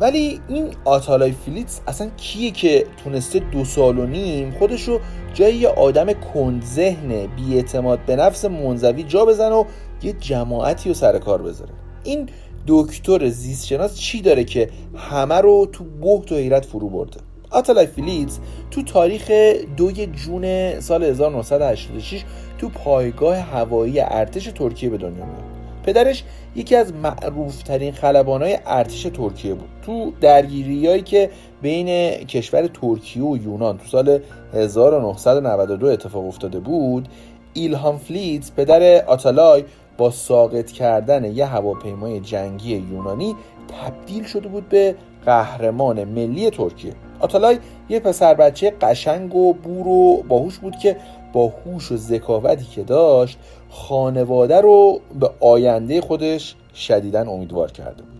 ولی 0.00 0.40
این 0.48 0.74
آتالای 0.84 1.32
فیلیتس 1.32 1.80
اصلا 1.86 2.10
کیه 2.16 2.50
که 2.50 2.86
تونسته 3.04 3.38
دو 3.38 3.64
سال 3.64 3.98
و 3.98 4.06
نیم 4.06 4.50
خودشو 4.58 5.00
جای 5.34 5.56
یه 5.56 5.68
آدم 5.68 6.12
کندذهن 6.12 7.26
بیاعتماد 7.26 7.98
به 8.06 8.16
نفس 8.16 8.44
منزوی 8.44 9.02
جا 9.02 9.24
بزن 9.24 9.52
و 9.52 9.64
یه 10.02 10.12
جماعتی 10.12 10.88
رو 10.88 10.94
سر 10.94 11.18
کار 11.18 11.42
بذاره. 11.42 11.72
این 12.04 12.28
دکتر 12.66 13.28
زیستشناس 13.28 13.98
چی 13.98 14.20
داره 14.20 14.44
که 14.44 14.70
همه 14.96 15.34
رو 15.34 15.68
تو 15.72 15.84
بهت 15.84 16.32
و 16.32 16.34
حیرت 16.34 16.64
فرو 16.64 16.88
برده؟ 16.88 17.20
آتالای 17.50 17.86
فیلیز 17.86 18.38
تو 18.70 18.82
تاریخ 18.82 19.30
دوی 19.76 20.06
June 20.06 20.80
سال 20.80 21.04
1986 21.04 22.24
تو 22.58 22.68
پایگاه 22.68 23.36
هوایی 23.36 24.00
ارتش 24.00 24.44
ترکیه 24.44 24.90
به 24.90 24.98
دنیا 24.98 25.24
میاد. 25.24 25.59
پدرش 25.82 26.24
یکی 26.56 26.76
از 26.76 26.92
معروفترین 26.94 27.92
خلبانهای 27.92 28.58
ارتش 28.66 29.02
ترکیه 29.02 29.54
بود. 29.54 29.68
تو 29.82 30.12
درگیریایی 30.20 31.02
که 31.02 31.30
بین 31.62 32.10
کشور 32.24 32.66
ترکیه 32.66 33.22
و 33.22 33.36
یونان 33.36 33.78
تو 33.78 33.86
سال 33.86 34.20
1992 34.54 35.86
اتفاق 35.86 36.26
افتاده 36.26 36.60
بود 36.60 37.08
ایلهام 37.54 37.98
فیلیز 37.98 38.52
پدر 38.52 39.04
آتالای 39.04 39.64
با 39.98 40.10
ساقط 40.10 40.72
کردن 40.72 41.24
یه 41.24 41.46
هواپیمای 41.46 42.20
جنگی 42.20 42.76
یونانی 42.76 43.36
تبدیل 43.68 44.24
شده 44.24 44.48
بود 44.48 44.68
به 44.68 44.94
قهرمان 45.24 46.04
ملی 46.04 46.50
ترکیه. 46.50 46.92
آتالای 47.20 47.58
یه 47.88 48.00
پسر 48.00 48.34
بچه 48.34 48.72
قشنگ 48.80 49.34
و 49.34 49.52
بور 49.52 49.88
و 49.88 50.22
باهوش 50.28 50.58
بود 50.58 50.76
که 50.76 50.96
با 51.32 51.52
هوش 51.64 51.92
و 51.92 51.96
ذکاوتی 51.96 52.64
که 52.64 52.82
داشت 52.82 53.38
خانواده 53.70 54.60
رو 54.60 55.00
به 55.20 55.30
آینده 55.40 56.00
خودش 56.00 56.54
شدیدا 56.74 57.20
امیدوار 57.30 57.70
کرده 57.70 58.02
بود. 58.02 58.10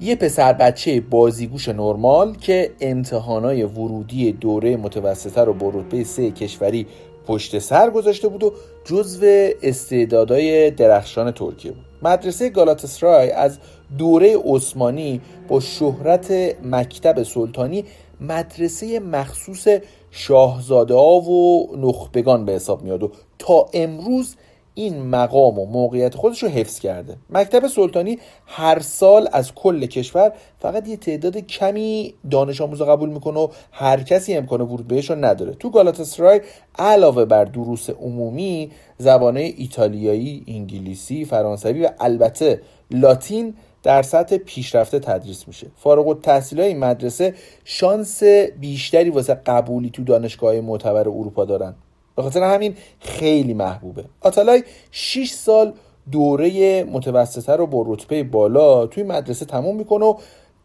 یه 0.00 0.16
پسر 0.16 0.52
بچه 0.52 1.00
بازیگوش 1.00 1.68
نرمال 1.68 2.36
که 2.36 2.70
امتحانای 2.80 3.62
ورودی 3.62 4.32
دوره 4.32 4.76
متوسطه 4.76 5.40
رو 5.40 5.52
با 5.52 5.68
رتبه 5.68 6.04
سه 6.04 6.30
کشوری 6.30 6.86
پشت 7.26 7.58
سر 7.58 7.90
گذاشته 7.90 8.28
بود 8.28 8.44
و 8.44 8.52
جزو 8.84 9.50
استعدادهای 9.62 10.70
درخشان 10.70 11.30
ترکیه 11.30 11.72
بود. 11.72 11.84
مدرسه 12.02 12.48
گالاتسرای 12.48 13.30
از 13.30 13.58
دوره 13.98 14.36
عثمانی 14.44 15.20
با 15.48 15.60
شهرت 15.60 16.30
مکتب 16.64 17.22
سلطانی 17.22 17.84
مدرسه 18.20 19.00
مخصوص 19.00 19.68
شاهزاده 20.10 20.94
ها 20.94 21.20
و 21.20 21.68
نخبگان 21.76 22.44
به 22.44 22.52
حساب 22.52 22.82
میاد 22.82 23.02
و 23.02 23.10
تا 23.38 23.66
امروز 23.74 24.36
این 24.78 25.02
مقام 25.02 25.58
و 25.58 25.66
موقعیت 25.66 26.14
خودش 26.14 26.42
رو 26.42 26.48
حفظ 26.48 26.78
کرده. 26.78 27.16
مکتب 27.30 27.66
سلطانی 27.66 28.18
هر 28.46 28.78
سال 28.78 29.28
از 29.32 29.54
کل 29.54 29.86
کشور 29.86 30.32
فقط 30.58 30.88
یه 30.88 30.96
تعداد 30.96 31.36
کمی 31.36 32.14
دانش 32.30 32.60
آموز 32.60 32.82
قبول 32.82 33.08
می‌کنه 33.08 33.40
و 33.40 33.48
هر 33.72 34.02
کسی 34.02 34.34
امکان 34.34 34.60
ورود 34.60 34.88
بهش 34.88 35.10
رو 35.10 35.16
نداره. 35.16 35.54
تو 35.54 35.70
گالاتاسرای 35.70 36.40
علاوه 36.78 37.24
بر 37.24 37.44
دروس 37.44 37.90
عمومی 37.90 38.70
زبانه 38.98 39.40
ایتالیایی، 39.40 40.44
انگلیسی، 40.48 41.24
فرانسوی 41.24 41.82
و 41.82 41.90
البته 42.00 42.60
لاتین 42.90 43.54
در 43.82 44.02
سطح 44.02 44.36
پیشرفته 44.36 44.98
تدریس 44.98 45.48
میشه. 45.48 45.66
فارغ 45.76 46.08
التحصیل 46.08 46.60
این 46.60 46.78
مدرسه 46.78 47.34
شانس 47.64 48.22
بیشتری 48.60 49.10
واسه 49.10 49.34
قبولی 49.34 49.90
تو 49.90 50.04
دانشگاه 50.04 50.60
معتبر 50.60 51.00
اروپا 51.00 51.44
دارن. 51.44 51.74
به 52.16 52.22
خاطر 52.22 52.42
همین 52.42 52.74
خیلی 53.00 53.54
محبوبه. 53.54 54.04
آتالای 54.20 54.64
6 54.90 55.30
سال 55.30 55.72
دوره 56.12 56.84
متوسطه 56.84 57.52
رو 57.52 57.66
با 57.66 57.84
رتبه 57.86 58.22
بالا 58.24 58.86
توی 58.86 59.02
مدرسه 59.02 59.44
تموم 59.44 59.76
می‌کنه 59.76 60.04
و 60.04 60.14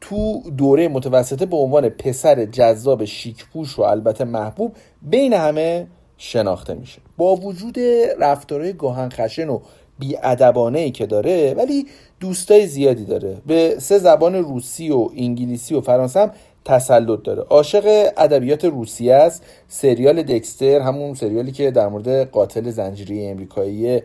تو 0.02 0.42
دوره 0.58 0.88
متوسطه 0.88 1.46
به 1.46 1.58
عنوان 1.58 1.90
پسر 1.90 2.46
جذاب 2.46 3.06
شیکپوش 3.06 3.80
و 3.80 3.82
البته 3.82 4.24
محبوب 4.24 4.76
بین 5.02 5.34
همه 5.34 5.88
شناخته 6.18 6.74
میشه. 6.74 7.02
با 7.18 7.36
وجود 7.36 7.80
رفتارهای 8.20 8.74
گاهن 8.74 9.10
خشن 9.10 9.50
و 9.50 9.60
بیادبانه 10.00 10.80
ای 10.80 10.92
که 10.92 11.06
داره 11.06 11.54
ولی 11.54 11.86
دوستای 12.20 12.68
زیادی 12.68 13.06
داره. 13.06 13.38
به 13.46 13.76
سه 13.80 14.00
زبان 14.00 14.36
روسی 14.36 14.90
و 14.90 15.10
انگلیسی 15.18 15.76
و 15.76 15.82
فرانسه 15.82 16.20
هم 16.20 16.32
تسلط 16.66 17.24
داره. 17.24 17.42
عاشق 17.42 18.12
ادبیات 18.18 18.66
روسی 18.66 19.12
است. 19.12 19.46
سریال 19.68 20.22
دکستر 20.24 20.80
همون 20.80 21.14
سریالی 21.14 21.52
که 21.52 21.72
در 21.72 21.88
مورد 21.88 22.32
قاتل 22.32 22.70
زنجیری 22.70 23.26
امریکایی 23.26 24.02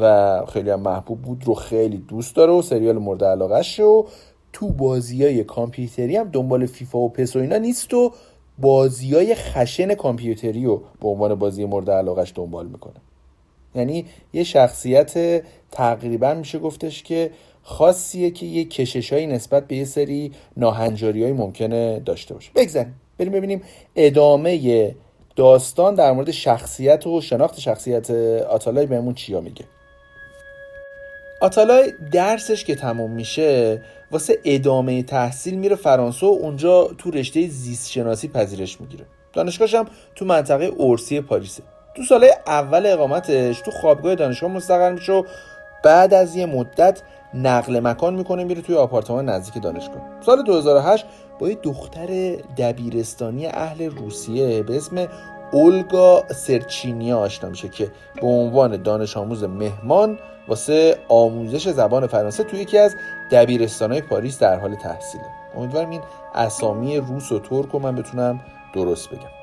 و 0.00 0.46
خیلی 0.52 0.70
هم 0.70 0.80
محبوب 0.80 1.22
بود 1.22 1.42
رو 1.44 1.54
خیلی 1.54 1.96
دوست 1.96 2.36
داره 2.36 2.52
و 2.52 2.62
سریال 2.62 2.98
مورد 2.98 3.24
علاقه 3.24 3.82
و 3.82 4.04
تو 4.52 4.68
بازی 4.68 5.24
های 5.24 5.44
کامپیوتری 5.44 6.16
هم 6.16 6.28
دنبال 6.28 6.66
فیفا 6.66 6.98
و 6.98 7.08
پس 7.08 7.36
و 7.36 7.38
اینا 7.38 7.58
نیست 7.58 7.94
و 7.94 8.12
بازی 8.58 9.14
های 9.14 9.34
خشن 9.34 9.94
کامپیوتری 9.94 10.64
رو 10.64 10.82
به 11.00 11.08
عنوان 11.08 11.34
بازی 11.34 11.64
مورد 11.64 11.90
علاقش 11.90 12.32
دنبال 12.36 12.66
می‌کنه. 12.66 12.94
یعنی 13.74 14.06
یه 14.32 14.44
شخصیت 14.44 15.42
تقریبا 15.70 16.34
میشه 16.34 16.58
گفتش 16.58 17.02
که 17.02 17.30
خاصیه 17.70 18.30
که 18.30 18.46
یه 18.46 18.64
کشش 18.64 19.12
نسبت 19.12 19.66
به 19.66 19.76
یه 19.76 19.84
سری 19.84 20.32
ناهنجاری 20.56 21.22
های 21.22 21.32
ممکنه 21.32 22.00
داشته 22.00 22.34
باشه. 22.34 22.50
بگذاریم. 22.56 23.00
بریم 23.18 23.32
ببینیم 23.32 23.62
ادامه 23.96 24.94
داستان 25.36 25.94
در 25.94 26.12
مورد 26.12 26.30
شخصیت 26.30 27.06
و 27.06 27.20
شناخت 27.20 27.60
شخصیت 27.60 28.10
آتالای 28.50 28.86
بهمون 28.86 29.14
چیا 29.14 29.40
میگه. 29.40 29.64
آتالای 31.40 31.92
درسش 32.12 32.64
که 32.64 32.74
تموم 32.74 33.10
میشه 33.10 33.82
واسه 34.10 34.38
ادامه 34.44 35.02
تحصیل 35.02 35.54
میره 35.54 35.76
فرانسه 35.76 36.26
و 36.26 36.28
اونجا 36.28 36.90
تو 36.98 37.10
رشته 37.10 37.48
زیست 37.48 37.90
شناسی 37.90 38.28
پذیرش 38.28 38.80
می‌گیره. 38.80 39.04
دانشگاهش 39.32 39.74
هم 39.74 39.86
تو 40.14 40.24
منطقه 40.24 40.64
اورسی 40.64 41.20
پاریسه. 41.20 41.62
تو 41.94 42.02
ساله 42.02 42.30
اول 42.46 42.86
اقامتش 42.86 43.60
تو 43.60 43.70
خوابگاه 43.70 44.14
دانشگاه 44.14 44.50
مستقر 44.50 44.92
میشه 44.92 45.12
و 45.12 45.22
بعد 45.84 46.14
از 46.14 46.36
یه 46.36 46.46
مدت 46.46 47.02
نقل 47.34 47.80
مکان 47.80 48.14
می‌کنه 48.14 48.44
میره 48.44 48.62
توی 48.62 48.74
آپارتمان 48.74 49.28
نزدیک 49.28 49.62
دانشگاه. 49.62 50.02
سال 50.20 50.42
2008 50.42 51.06
با 51.38 51.48
یه 51.48 51.54
دختر 51.54 52.36
دبیرستانی 52.58 53.46
اهل 53.46 53.90
روسیه 53.90 54.62
به 54.62 54.76
اسم 54.76 55.06
اولگا 55.52 56.24
سرچینیا 56.28 57.18
آشنا 57.18 57.50
میشه 57.50 57.68
که 57.68 57.90
به 58.20 58.26
عنوان 58.26 58.82
دانش 58.82 59.16
آموز 59.16 59.44
مهمان 59.44 60.18
واسه 60.48 60.98
آموزش 61.08 61.68
زبان 61.68 62.06
فرانسه 62.06 62.44
توی 62.44 62.58
یکی 62.58 62.78
از 62.78 62.94
دبیرستانهای 63.30 64.02
پاریس 64.02 64.38
در 64.38 64.60
حال 64.60 64.74
تحصیله. 64.74 65.24
امیدوارم 65.56 65.90
این 65.90 66.00
اسامی 66.34 66.96
روس 66.96 67.32
و 67.32 67.38
ترک 67.38 67.68
رو 67.72 67.78
من 67.78 67.96
بتونم 67.96 68.40
درست 68.74 69.08
بگم. 69.08 69.39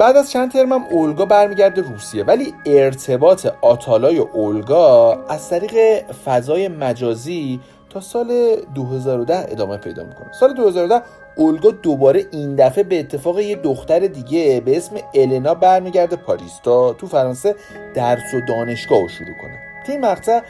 بعد 0.00 0.16
از 0.16 0.30
چند 0.30 0.52
ترمم 0.52 0.84
اولگا 0.90 1.24
برمیگرده 1.24 1.82
روسیه 1.82 2.24
ولی 2.24 2.54
ارتباط 2.66 3.46
آتالای 3.60 4.18
اولگا 4.18 5.18
از 5.28 5.50
طریق 5.50 6.04
فضای 6.24 6.68
مجازی 6.68 7.60
تا 7.90 8.00
سال 8.00 8.56
2010 8.74 9.46
ادامه 9.52 9.76
پیدا 9.76 10.04
می‌کنه. 10.04 10.32
سال 10.32 10.54
2010 10.54 11.02
اولگا 11.36 11.70
دوباره 11.70 12.26
این 12.32 12.56
دفعه 12.56 12.84
به 12.84 13.00
اتفاق 13.00 13.40
یه 13.40 13.56
دختر 13.56 13.98
دیگه 13.98 14.62
به 14.64 14.76
اسم 14.76 14.96
النا 15.14 15.54
برمیگرده 15.54 16.16
پاریس 16.16 16.58
تا 16.62 16.92
تو 16.92 17.06
فرانسه 17.06 17.54
درس 17.94 18.34
و 18.34 18.40
دانشگاه 18.48 19.00
رو 19.00 19.08
شروع 19.08 19.34
کنه. 19.42 19.58
تو 19.86 19.92
این 19.92 20.00
مقطع 20.00 20.40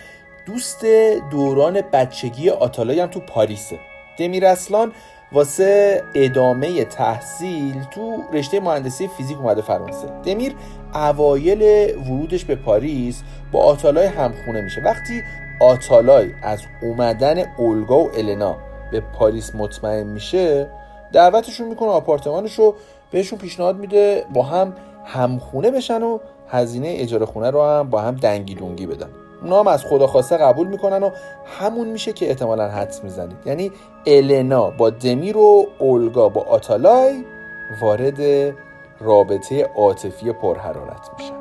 دوست 0.47 0.85
دوران 1.31 1.81
بچگی 1.93 2.51
آتالای 2.51 3.01
هم 3.01 3.09
تو 3.09 3.21
پاریسه. 3.21 3.79
دمیر 4.19 4.47
اصلان 4.47 4.93
واسه 5.33 6.03
ادامه 6.15 6.85
تحصیل 6.85 7.85
تو 7.91 8.25
رشته 8.33 8.61
مهندسی 8.61 9.09
فیزیک 9.09 9.39
اومده 9.39 9.63
فرانسه. 9.63 10.09
دمیر 10.25 10.55
اوایل 10.95 11.63
ورودش 11.99 12.45
به 12.45 12.55
پاریس 12.55 13.23
با 13.53 13.63
آتالای 13.63 14.07
همخونه 14.07 14.61
میشه. 14.61 14.81
وقتی 14.81 15.23
آتالای 15.61 16.31
از 16.43 16.63
اومدن 16.83 17.45
اولگا 17.59 17.99
و 17.99 18.11
النا 18.15 18.57
به 18.91 19.01
پاریس 19.01 19.55
مطمئن 19.55 20.07
میشه 20.07 20.71
دعوتشون 21.13 21.69
می‌کنه 21.69 21.89
آپارتمانش 21.89 22.59
رو 22.59 22.75
بهشون 23.11 23.39
پیشنهاد 23.39 23.79
میده 23.79 24.25
با 24.35 24.43
هم 24.43 24.73
همخونه 25.05 25.71
بشن 25.71 26.03
و 26.03 26.19
هزینه 26.49 26.95
اجاره 26.97 27.27
خونه 27.27 27.51
رو 27.51 27.63
هم 27.63 27.91
با 27.91 28.01
هم 28.01 28.17
دنگی 28.17 28.55
دونگی 28.55 28.87
بدن. 28.87 29.09
اونا 29.43 29.61
هم 29.61 29.67
از 29.67 29.85
خدا 29.85 30.07
خواسته 30.07 30.37
قبول 30.37 30.67
می‌کنن 30.67 31.03
و 31.03 31.11
همون 31.61 31.89
میشه 31.89 32.13
که 32.13 32.29
احتمالا 32.29 32.69
حدس 32.69 33.05
می‌زنید 33.05 33.37
یعنی 33.47 33.73
النا 34.07 34.71
با 34.71 34.91
دمیر 34.91 35.37
و 35.37 35.67
اولگا 35.79 36.29
با 36.29 36.41
آتالای 36.41 37.25
وارد 37.81 38.21
رابطه 39.01 39.71
عاطفی 39.77 40.33
پرحرارت 40.33 41.11
میشن. 41.19 41.35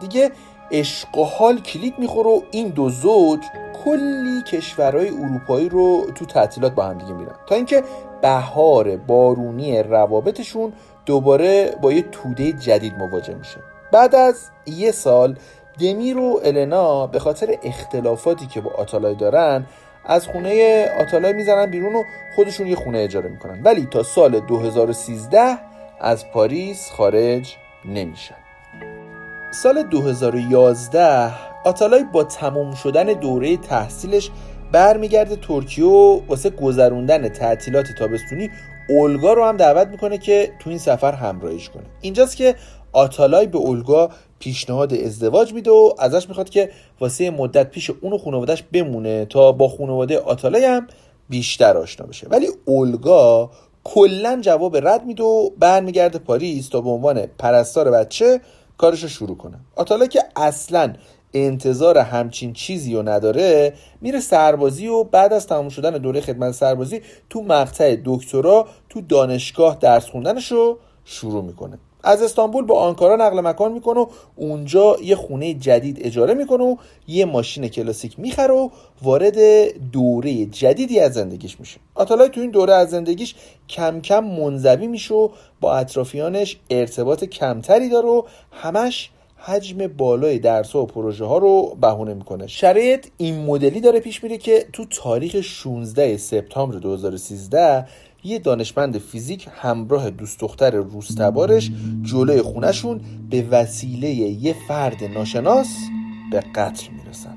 دیگه 0.00 0.30
عشق 0.70 1.18
و 1.18 1.24
حال 1.24 1.60
کلید 1.60 1.98
می‌خوره 1.98 2.30
و 2.30 2.40
این 2.50 2.68
دو 2.68 2.88
زوج 2.88 3.40
کلی 3.84 4.42
کشورهای 4.42 5.08
اروپایی 5.08 5.68
رو 5.68 6.06
تو 6.14 6.24
تعطیلات 6.24 6.72
با 6.72 6.84
هم 6.84 6.98
دیگه 6.98 7.12
میرن 7.12 7.34
تا 7.46 7.54
اینکه 7.54 7.82
بهار 8.22 8.96
بارونی 8.96 9.82
روابطشون 9.82 10.72
دوباره 11.06 11.76
با 11.82 11.92
یه 11.92 12.02
توده 12.02 12.52
جدید 12.52 12.98
مواجه 12.98 13.34
میشه. 13.34 13.56
بعد 13.92 14.14
از 14.14 14.50
یه 14.66 14.90
سال 14.90 15.36
دمیر 15.80 16.18
و 16.18 16.40
النا 16.44 17.06
به 17.06 17.18
خاطر 17.18 17.58
اختلافاتی 17.62 18.46
که 18.46 18.60
با 18.60 18.70
آتالای 18.70 19.14
دارن 19.14 19.66
از 20.04 20.26
خونه 20.26 20.84
آتالای 21.00 21.32
می‌زنن 21.32 21.70
بیرون 21.70 21.94
و 21.94 22.02
خودشون 22.36 22.66
یه 22.66 22.76
خونه 22.76 22.98
اجاره 22.98 23.28
می‌کنن. 23.28 23.62
ولی 23.62 23.86
تا 23.86 24.02
سال 24.02 24.40
2013 24.40 25.58
از 26.00 26.30
پاریس 26.30 26.90
خارج 26.90 27.56
نمیشن. 27.84 28.34
سال 29.52 29.82
2011 29.82 31.30
آتالای 31.64 32.04
با 32.12 32.24
تموم 32.24 32.74
شدن 32.74 33.04
دوره 33.04 33.56
تحصیلش 33.56 34.30
برمیگرده 34.72 35.36
ترکیه 35.36 35.84
و 35.84 36.20
واسه 36.28 36.50
گذروندن 36.50 37.28
تعطیلات 37.28 37.86
تابستونی 37.98 38.50
اولگا 38.88 39.32
رو 39.32 39.44
هم 39.44 39.56
دعوت 39.56 39.88
می‌کنه 39.88 40.18
که 40.18 40.52
تو 40.58 40.70
این 40.70 40.78
سفر 40.78 41.12
همراهیش 41.12 41.68
کنه. 41.68 41.84
اینجاست 42.00 42.36
که 42.36 42.54
آتالای 42.92 43.46
به 43.46 43.58
اولگا 43.58 44.10
پیشنهاد 44.44 44.94
ازدواج 44.94 45.52
میده 45.52 45.70
و 45.70 45.92
ازش 45.98 46.28
می‌خواد 46.28 46.48
که 46.48 46.70
واسه 47.00 47.30
مدت 47.30 47.70
پیش 47.70 47.90
اون 47.90 48.12
و 48.12 48.18
خانوادهش 48.18 48.64
بمونه 48.72 49.24
تا 49.24 49.52
با 49.52 49.68
خانواده 49.68 50.18
آتالای 50.18 50.64
هم 50.64 50.86
بیشتر 51.28 51.76
آشنا 51.76 52.06
بشه. 52.06 52.26
ولی 52.30 52.46
اولگا 52.64 53.50
کلا 53.84 54.38
جواب 54.40 54.88
رد 54.88 55.06
میده 55.06 55.22
و 55.22 55.50
برمیگرده 55.50 56.18
پاریس 56.18 56.68
تا 56.68 56.80
به 56.80 56.90
عنوان 56.90 57.26
پرستار 57.38 57.90
بچه 57.90 58.40
کارش 58.78 59.02
رو 59.02 59.08
شروع 59.08 59.36
کنه. 59.36 59.56
آتالای 59.76 60.08
که 60.08 60.22
اصلا 60.36 60.92
انتظار 61.34 61.98
همچین 61.98 62.52
چیزی 62.52 62.94
رو 62.94 63.08
نداره 63.08 63.72
میره 64.00 64.20
سربازی 64.20 64.88
و 64.88 65.04
بعد 65.04 65.32
از 65.32 65.46
تمام 65.46 65.68
شدن 65.68 65.90
دوره 65.90 66.20
خدمت 66.20 66.52
سربازی 66.52 67.00
تو 67.30 67.42
مقطع 67.42 67.96
دکترا 68.04 68.66
تو 68.88 69.00
دانشگاه 69.00 69.78
درس 69.80 70.06
خوندنش 70.06 70.52
رو 70.52 70.78
شروع 71.04 71.44
می‌کنه. 71.44 71.78
از 72.04 72.22
استانبول 72.22 72.64
با 72.64 72.80
آنکارا 72.80 73.16
نقل 73.16 73.40
مکان 73.40 73.72
می‌کنه 73.72 74.00
و 74.00 74.06
اونجا 74.36 74.96
یه 75.02 75.16
خونه 75.16 75.54
جدید 75.54 75.98
اجاره 76.00 76.34
می‌کنه 76.34 76.64
و 76.64 76.76
یه 77.08 77.24
ماشین 77.24 77.68
کلاسیک 77.68 78.20
می‌خره 78.20 78.54
و 78.54 78.68
وارد 79.02 79.38
دوره 79.92 80.46
جدیدی 80.46 81.00
از 81.00 81.14
زندگیش 81.14 81.60
میشه. 81.60 81.80
آتالای 81.94 82.28
تو 82.28 82.40
این 82.40 82.50
دوره 82.50 82.74
از 82.74 82.90
زندگیش 82.90 83.34
کم 83.68 84.00
کم 84.00 84.24
منزوی 84.24 84.86
میشه 84.86 85.14
و 85.14 85.28
با 85.60 85.74
اطرافیانش 85.74 86.56
ارتباط 86.70 87.24
کمتری 87.24 87.88
داره 87.88 88.08
و 88.08 88.22
همش 88.52 89.10
حجم 89.36 89.86
بالای 89.86 90.38
درس 90.38 90.74
و 90.74 90.86
پروژه 90.86 91.24
ها 91.24 91.38
رو 91.38 91.76
بهونه 91.80 92.14
می‌کنه. 92.14 92.46
شرایط 92.46 93.06
این 93.16 93.44
مدلی 93.44 93.80
داره 93.80 94.00
پیش 94.00 94.22
میره 94.22 94.38
که 94.38 94.66
تو 94.72 94.84
تاریخ 94.84 95.40
16 95.40 96.16
سپتامبر 96.16 96.78
2013 96.78 97.86
یه 98.24 98.38
دانشمند 98.38 98.98
فیزیک 98.98 99.48
همراه 99.54 100.10
دوست 100.10 100.40
دختر 100.40 100.70
روستبارش 100.70 101.70
جلوی 102.02 102.42
خونشون 102.42 103.00
به 103.30 103.42
وسیله 103.42 104.08
یه 104.08 104.56
فرد 104.68 105.04
ناشناس 105.04 105.76
به 106.30 106.40
قتل 106.40 106.86
می‌رسن. 106.92 107.36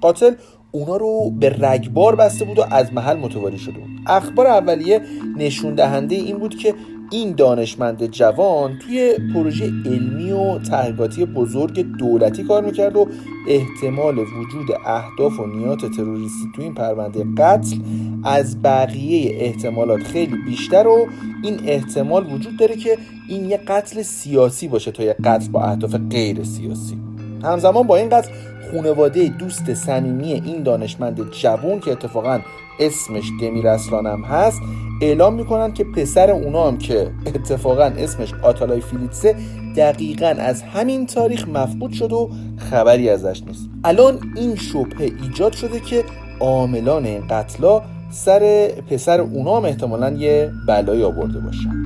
قاتل 0.00 0.34
اونا 0.72 0.96
رو 0.96 1.30
به 1.30 1.48
رگبار 1.48 2.16
بسته 2.16 2.44
بود 2.44 2.58
و 2.58 2.64
از 2.70 2.92
محل 2.92 3.16
متواری 3.16 3.58
شده 3.58 3.78
بود. 3.78 3.90
اخبار 4.06 4.46
اولیه 4.46 5.00
نشون 5.36 5.74
دهنده 5.74 6.14
این 6.14 6.38
بود 6.38 6.56
که 6.56 6.74
این 7.10 7.32
دانشمند 7.32 8.06
جوان 8.06 8.78
توی 8.78 9.16
پروژه 9.34 9.64
علمی 9.64 10.32
و 10.32 10.58
تحقیقاتی 10.58 11.24
بزرگ 11.24 11.86
دولتی 11.98 12.42
کار 12.42 12.64
می‌کرد 12.64 12.96
و 12.96 13.08
احتمال 13.48 14.18
وجود 14.18 14.66
اهداف 14.86 15.40
و 15.40 15.46
نیات 15.46 15.80
تروریستی 15.96 16.48
توی 16.54 16.64
این 16.64 16.74
پرونده 16.74 17.24
قتل 17.38 17.76
از 18.24 18.62
بقیه 18.62 19.36
احتمالات 19.40 20.02
خیلی 20.02 20.36
بیشتر 20.36 20.86
و 20.86 21.06
این 21.42 21.60
احتمال 21.66 22.32
وجود 22.32 22.56
داره 22.58 22.76
که 22.76 22.98
این 23.28 23.50
یه 23.50 23.56
قتل 23.56 24.02
سیاسی 24.02 24.68
باشه 24.68 24.90
تا 24.90 25.02
یه 25.02 25.16
قتل 25.24 25.48
با 25.48 25.62
اهداف 25.62 25.94
غیر 26.10 26.44
سیاسی. 26.44 26.98
همزمان 27.42 27.86
با 27.86 27.96
این 27.96 28.08
قتل 28.08 28.30
خونواده 28.72 29.28
دوست 29.28 29.74
صمیمی 29.74 30.32
این 30.32 30.62
دانشمند 30.62 31.30
جوان 31.30 31.80
که 31.80 31.92
اتفاقا 31.92 32.40
اسمش 32.80 33.30
دمیر 33.40 33.68
اصلان 33.68 34.06
هم 34.06 34.22
هست 34.22 34.60
اعلام 35.02 35.34
می‌کنن 35.34 35.72
که 35.72 35.84
پسر 35.84 36.30
اونا 36.30 36.68
هم 36.68 36.78
که 36.78 37.10
اتفاقا 37.26 37.84
اسمش 37.84 38.34
آتالای 38.42 38.80
فیلیتسه 38.80 39.36
دقیقا 39.76 40.26
از 40.26 40.62
همین 40.62 41.06
تاریخ 41.06 41.48
مفقود 41.48 41.92
شد 41.92 42.12
و 42.12 42.30
خبری 42.70 43.08
ازش 43.08 43.42
نیست. 43.46 43.68
الان 43.84 44.18
این 44.36 44.56
شبهه 44.56 45.10
ایجاد 45.22 45.52
شده 45.52 45.80
که 45.80 46.04
عاملان 46.40 47.06
این 47.06 47.26
قتلا 47.26 47.82
سر 48.10 48.70
پسر 48.90 49.20
اونا 49.20 49.56
هم 49.56 49.64
احتمالا 49.64 50.10
یه 50.10 50.50
بلایی 50.68 51.02
آورده 51.02 51.40
باشن. 51.40 51.82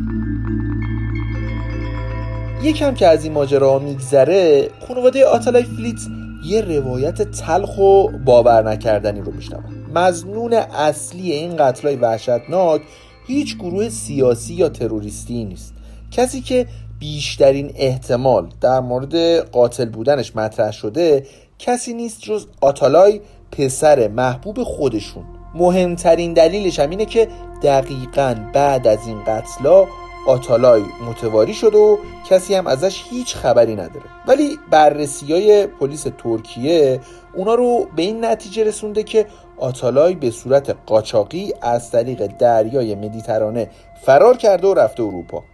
یکم 2.62 2.94
که 2.94 3.07
از 3.07 3.25
این 3.25 3.33
ماجرا 3.33 3.79
میگذره 3.79 4.68
خانواده 4.88 5.25
آتالای 5.25 5.62
فلیتس 5.62 6.09
یه 6.47 6.61
روایت 6.61 7.23
تلخ 7.23 7.79
و 7.79 8.09
باور 8.09 8.71
نکردنی 8.71 9.21
رو 9.21 9.33
میشنون 9.33 9.87
مزنون 9.95 10.53
اصلی 10.53 11.33
این 11.33 11.57
قتلای 11.57 11.97
وحشتناک 11.97 12.83
هیچ 13.27 13.57
گروه 13.57 13.89
سیاسی 13.89 14.55
یا 14.55 14.69
تروریستی 14.69 15.45
نیست. 15.45 15.75
کسی 16.11 16.41
که 16.41 16.67
بیشترین 16.99 17.73
احتمال 17.77 18.49
در 18.61 18.81
مورد 18.81 19.39
قاتل 19.51 19.85
بودنش 19.85 20.37
مطرح 20.37 20.71
شده 20.71 21.27
کسی 21.59 21.95
نیست 21.95 22.21
جز 22.21 22.47
آتالای 22.61 23.21
پسر 23.53 24.09
محبوب 24.09 24.63
خودشون. 24.63 25.25
مهمترین 25.55 26.33
دلیلش 26.33 26.81
هم 26.81 26.91
اینه 26.91 27.05
که 27.05 27.29
دقیقا 27.63 28.35
بعد 28.53 28.87
از 28.87 28.99
این 29.07 29.25
قتلا 29.25 29.85
آتالای 30.27 30.83
متواری 31.09 31.55
شد 31.55 31.75
و 31.75 31.99
کسی 32.31 32.55
هم 32.55 32.67
ازش 32.67 33.03
هیچ 33.11 33.37
خبری 33.37 33.73
نداره. 33.73 34.07
ولی 34.27 34.59
بررسی 34.71 35.33
های 35.33 35.67
پلیس 35.67 36.07
ترکیه 36.19 37.01
اونا 37.35 37.55
رو 37.55 37.87
به 37.97 38.03
این 38.03 38.25
نتیجه 38.25 38.65
رسونده 38.65 39.03
که 39.03 39.27
آتالای 39.59 40.15
به 40.15 40.31
صورت 40.31 40.77
قاچاقی 40.87 41.55
از 41.62 41.91
طریق 41.91 42.27
دریای 42.27 42.95
مدیترانه 42.95 43.71
فرار 44.03 44.37
کرده 44.37 44.69
و 44.69 44.75
رفته 44.75 45.03
اروپا. 45.03 45.45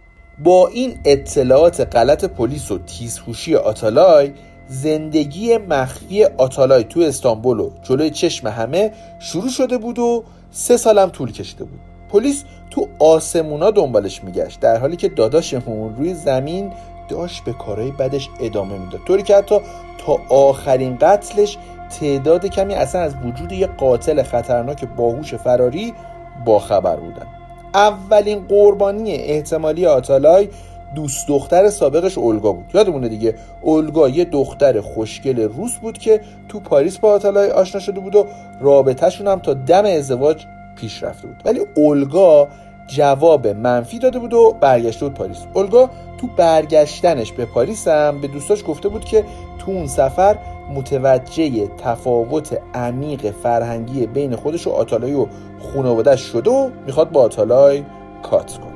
با 0.43 0.67
این 0.67 0.99
اطلاعات 1.05 1.95
غلط 1.95 2.25
پلیس 2.25 2.71
و 2.71 2.77
تیزهوشی 2.77 3.55
آتالای 3.55 4.33
زندگی 4.67 5.57
مخفی 5.57 6.23
آتالای 6.23 6.83
تو 6.83 6.99
استانبول 6.99 7.59
و 7.59 7.69
جلوی 7.83 8.09
چشم 8.09 8.47
همه 8.47 8.91
شروع 9.19 9.49
شده 9.49 9.77
بود 9.77 9.99
و 9.99 10.23
سه 10.51 10.77
سالم 10.77 11.09
طول 11.09 11.31
کشیده 11.31 11.63
بود. 11.63 11.92
پلیس 12.13 12.43
تو 12.71 12.87
آسمونا 12.99 13.71
دنبالش 13.71 14.23
میگشت 14.23 14.59
در 14.59 14.77
حالی 14.77 14.95
که 14.95 15.09
داداشمون 15.09 15.95
روی 15.95 16.13
زمین 16.13 16.71
داشت 17.09 17.43
به 17.43 17.53
کارهای 17.53 17.91
بدش 17.91 18.29
ادامه 18.39 18.77
می‌داد. 18.77 19.01
طوری 19.07 19.23
که 19.23 19.35
حتی 19.35 19.59
تا 19.97 20.17
آخرین 20.29 20.97
قتلش 20.97 21.57
تعداد 21.99 22.45
کمی 22.45 22.73
اصلا 22.73 23.01
از 23.01 23.13
وجود 23.25 23.51
یه 23.51 23.67
قاتل 23.67 24.23
خطرناک 24.23 24.85
باهوش 24.97 25.33
فراری 25.33 25.93
باخبر 26.45 26.95
بودن. 26.95 27.27
اولین 27.73 28.47
قربانی 28.47 29.11
احتمالی 29.11 29.85
آتالای 29.85 30.49
دوست 30.95 31.27
دختر 31.27 31.69
سابقش 31.69 32.17
اولگا 32.17 32.51
بود. 32.51 32.65
یادمونه 32.73 33.09
دیگه؟ 33.09 33.35
اولگا 33.61 34.09
یه 34.09 34.25
دختر 34.25 34.81
خوشگل 34.81 35.39
روس 35.39 35.75
بود 35.75 35.97
که 35.97 36.21
تو 36.49 36.59
پاریس 36.59 36.97
با 36.97 37.11
آتالای 37.11 37.51
آشنا 37.51 37.81
شده 37.81 37.99
بود 37.99 38.15
و 38.15 38.25
رابطهشون 38.61 39.27
هم 39.27 39.39
تا 39.39 39.53
دم 39.53 39.85
ازدواج 39.85 40.45
پیش 40.83 41.03
رفته 41.03 41.27
بود. 41.27 41.41
ولی 41.45 41.61
اولگا 41.75 42.47
جواب 42.87 43.47
منفی 43.47 43.99
داده 43.99 44.19
بود 44.19 44.33
و 44.33 44.55
برگشته 44.61 45.05
بود 45.05 45.13
پاریس. 45.13 45.37
اولگا 45.53 45.89
تو 46.17 46.27
برگشتنش 46.27 47.31
به 47.31 47.45
پاریس 47.45 47.87
هم 47.87 48.21
به 48.21 48.27
دوستاش 48.27 48.63
گفته 48.67 48.89
بود 48.89 49.05
که 49.05 49.25
تو 49.59 49.71
اون 49.71 49.87
سفر 49.87 50.37
متوجه 50.75 51.67
تفاوت 51.67 52.59
عمیق 52.73 53.31
فرهنگی 53.31 54.07
بین 54.07 54.35
خودش 54.35 54.67
و 54.67 54.69
آتالای 54.69 55.13
و 55.13 55.27
خانوادهش 55.73 56.21
شده 56.21 56.49
و 56.49 56.69
می‌خواد 56.85 57.11
با 57.11 57.21
آتالای 57.21 57.83
کات 58.23 58.57
کنه. 58.57 58.73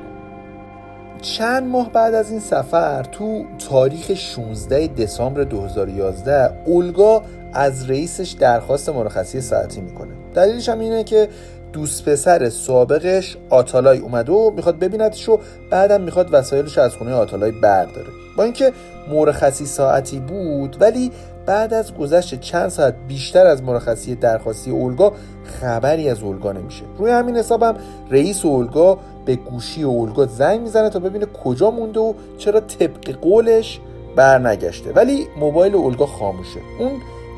چند 1.21 1.67
ماه 1.67 1.89
بعد 1.89 2.13
از 2.13 2.31
این 2.31 2.39
سفر 2.39 3.03
تو 3.03 3.43
تاریخ 3.69 4.13
16 4.13 4.87
دسامبر 4.87 5.43
2011 5.43 6.49
اولگا 6.65 7.21
از 7.53 7.89
رئیسش 7.89 8.31
درخواست 8.31 8.89
مرخصی 8.89 9.41
ساعتی 9.41 9.81
می‌کنه. 9.81 10.11
دلیلش 10.33 10.69
هم 10.69 10.79
اینه 10.79 11.03
که 11.03 11.29
دوست 11.77 12.09
پسر 12.09 12.49
سابقش 12.49 13.37
آتالای 13.49 13.99
اومده 13.99 14.31
و 14.31 14.51
می‌خواد 14.55 14.79
ببیندش 14.79 15.29
و 15.29 15.39
بعدم 15.69 16.01
می‌خواد 16.01 16.29
وسایلش 16.31 16.77
از 16.77 16.95
خونه 16.95 17.13
آتالای 17.13 17.51
برداره. 17.51 18.07
با 18.37 18.43
اینکه 18.43 18.71
مرخصی 19.11 19.65
ساعتی 19.65 20.19
بود 20.19 20.77
ولی 20.79 21.11
بعد 21.45 21.73
از 21.73 21.93
گذشت 21.95 22.39
چند 22.39 22.69
ساعت 22.69 22.95
بیشتر 23.07 23.47
از 23.47 23.63
مرخصی 23.63 24.15
درخواستی 24.15 24.71
اولگا 24.71 25.13
خبری 25.43 26.09
از 26.09 26.23
اولگا 26.23 26.51
نمیشه. 26.51 26.83
روی 26.97 27.11
همین 27.11 27.37
حسابم 27.37 27.75
رئیس 28.11 28.45
اولگا 28.45 28.99
به 29.25 29.35
گوشی 29.35 29.83
اولگا 29.83 30.25
زنگ 30.25 30.61
می‌زنه 30.61 30.89
تا 30.89 30.99
ببینه 30.99 31.25
کجا 31.25 31.71
مونده 31.71 31.99
و 31.99 32.13
چرا 32.37 32.59
طبق 32.59 33.11
قولش 33.21 33.79
برنگشته. 34.15 34.91
ولی 34.91 35.27
موبایل 35.39 35.75
اولگا 35.75 36.05
خاموشه. 36.05 36.59
اون 36.79 36.91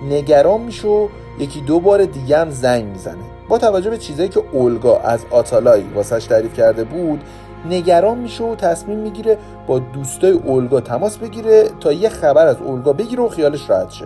نگران 0.10 0.62
میشه 0.62 0.88
و 0.88 1.08
یکی 1.40 1.62
دو 1.62 1.80
بار 1.80 2.06
دیگه 2.06 2.38
هم 2.38 2.50
زنگ 2.50 2.86
می‌زنه. 2.86 3.39
با 3.50 3.58
توجه 3.58 3.90
به 3.90 3.98
چیزایی 3.98 4.30
که 4.30 4.44
اولگا 4.52 5.00
از 5.00 5.26
آتالای 5.32 5.84
واسش 5.96 6.26
تعریف 6.26 6.54
کرده 6.54 6.84
بود 6.84 7.22
نگران 7.70 8.18
میشه 8.18 8.44
و 8.44 8.56
تصمیم 8.56 8.98
می‌گیره 9.00 9.38
با 9.68 9.80
دوستای 9.80 10.32
اولگا 10.32 10.82
تماس 10.82 11.18
بگیره 11.18 11.70
تا 11.80 11.92
یه 11.92 12.10
خبر 12.10 12.48
از 12.48 12.56
اولگا 12.66 12.94
بگیره 12.94 13.24
و 13.24 13.30
خیالش 13.30 13.70
راحت 13.70 13.90
شه. 13.90 14.06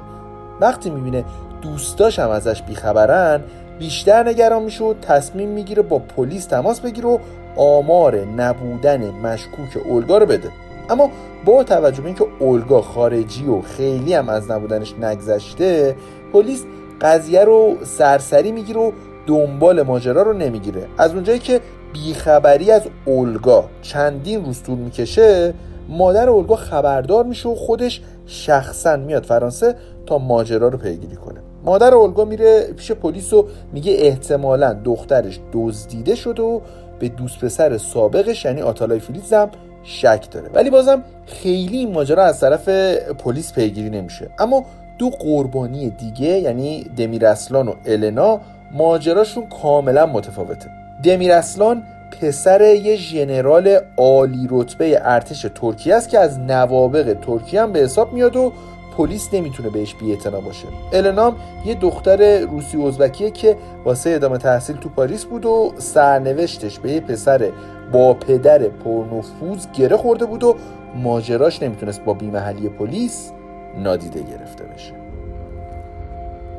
وقتی 0.61 0.89
می‌بینه 0.89 1.25
دوستاش 1.61 2.19
هم 2.19 2.29
ازش 2.29 2.61
بیخبرن 2.61 3.41
بیشتر 3.79 4.29
نگران 4.29 4.63
میشه 4.63 4.83
و 4.83 4.93
تصمیم 4.93 5.49
می‌گیره 5.49 5.81
با 5.81 5.99
پلیس 5.99 6.45
تماس 6.45 6.79
بگیره 6.79 7.09
و 7.09 7.17
آمار 7.55 8.15
نبودن 8.15 9.09
مشکوک 9.09 9.77
اولگا 9.85 10.17
رو 10.17 10.25
بده. 10.25 10.49
اما 10.89 11.09
با 11.45 11.63
توجه 11.63 12.01
به 12.01 12.07
اینکه 12.07 12.25
اولگا 12.39 12.81
خارجی 12.81 13.47
و 13.47 13.61
خیلی 13.61 14.13
هم 14.13 14.29
از 14.29 14.51
نبودنش 14.51 14.93
نگذشته 15.01 15.95
پلیس 16.33 16.65
قضیه 17.01 17.43
رو 17.43 17.75
سرسری 17.83 18.51
می‌گیره 18.51 18.79
و 18.79 18.91
دنبال 19.27 19.81
ماجرا 19.81 20.21
رو 20.21 20.33
نمی‌گیره. 20.33 20.87
از 20.97 21.13
اونجایی 21.13 21.39
که 21.39 21.61
بیخبری 21.93 22.71
از 22.71 22.81
اولگا 23.05 23.69
چندین 23.81 24.45
روز 24.45 24.63
طول 24.63 24.77
می‌کشه 24.77 25.53
مادر 25.89 26.29
اولگا 26.29 26.55
خبردار 26.55 27.25
میشه 27.25 27.49
و 27.49 27.55
خودش 27.55 28.01
شخصا 28.25 28.97
میاد 28.97 29.23
فرانسه 29.23 29.75
تا 30.05 30.17
ماجرا 30.17 30.67
رو 30.67 30.77
پیگیری 30.77 31.15
کنه. 31.15 31.39
مادر 31.65 31.93
اولگا 31.93 32.25
میره 32.25 32.73
پیش 32.77 32.91
پلیس 32.91 33.33
و 33.33 33.47
میگه 33.73 33.93
احتمالا 33.97 34.73
دخترش 34.73 35.39
دزدیده 35.53 36.15
شده 36.15 36.43
و 36.43 36.59
به 36.99 37.09
دوست 37.09 37.39
پسر 37.39 37.77
سابقش 37.77 38.45
یعنی 38.45 38.61
آتالای 38.61 38.99
فیلیزم 38.99 39.49
شک 39.83 40.31
داره. 40.31 40.49
ولی 40.53 40.69
بازم 40.69 41.03
خیلی 41.25 41.77
این 41.77 41.93
ماجرا 41.93 42.23
از 42.23 42.39
طرف 42.39 42.69
پلیس 43.13 43.53
پیگیری 43.53 43.89
نمیشه. 43.89 44.29
اما 44.39 44.65
دو 44.99 45.09
قربانی 45.09 45.89
دیگه 45.89 46.27
یعنی 46.27 46.83
دمیر 46.97 47.25
اصلان 47.25 47.67
و 47.67 47.73
النا 47.85 48.39
ماجراشون 48.73 49.47
کاملا 49.61 50.05
متفاوته. 50.05 50.69
دمیر 51.03 51.31
اصلان 51.31 51.83
پسر 52.21 52.61
یه 52.61 52.95
ژنرال 52.95 53.79
عالی 53.97 54.47
رتبه 54.51 54.99
ارتش 55.03 55.45
ترکیه 55.55 55.95
است 55.95 56.09
که 56.09 56.19
از 56.19 56.39
نوابق 56.39 57.17
ترکیه 57.21 57.61
هم 57.61 57.71
به 57.71 57.79
حساب 57.79 58.13
میاد 58.13 58.35
و 58.35 58.53
پلیس 58.97 59.33
نمی‌تونه 59.33 59.69
بهش 59.69 59.95
بی 59.95 60.15
باشه. 60.15 60.67
النام 60.93 61.35
یه 61.65 61.73
دختر 61.73 62.39
روسی 62.39 62.83
ازبکیه 62.83 63.31
که 63.31 63.57
واسه 63.85 64.09
ادامه 64.09 64.37
تحصیل 64.37 64.75
تو 64.75 64.89
پاریس 64.89 65.25
بود 65.25 65.45
و 65.45 65.73
سرنوشتش 65.77 66.79
به 66.79 66.91
یه 66.91 66.99
پسر 66.99 67.51
با 67.91 68.13
پدر 68.13 68.59
پرنفوذ 68.59 69.65
گره 69.73 69.97
خورده 69.97 70.25
بود 70.25 70.43
و 70.43 70.55
ماجراش 70.95 71.63
نمی‌تونست 71.63 72.03
با 72.03 72.13
بیمحلی 72.13 72.69
پلیس 72.69 73.31
نادیده 73.77 74.19
گرفته 74.19 74.63
بشه. 74.63 75.02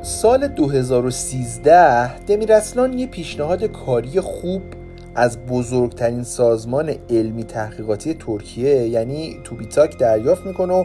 سال 0.04 0.48
2013 0.48 2.18
دمیرسلان 2.18 2.98
یه 2.98 3.06
پیشنهاد 3.06 3.64
کاری 3.64 4.20
خوب 4.20 4.62
از 5.14 5.38
بزرگترین 5.46 6.22
سازمان 6.22 6.94
علمی 7.10 7.44
تحقیقاتی 7.44 8.14
ترکیه 8.14 8.88
یعنی 8.88 9.40
توبیتاک 9.44 9.98
دریافت 9.98 10.46
می‌کنه 10.46 10.74
و 10.74 10.84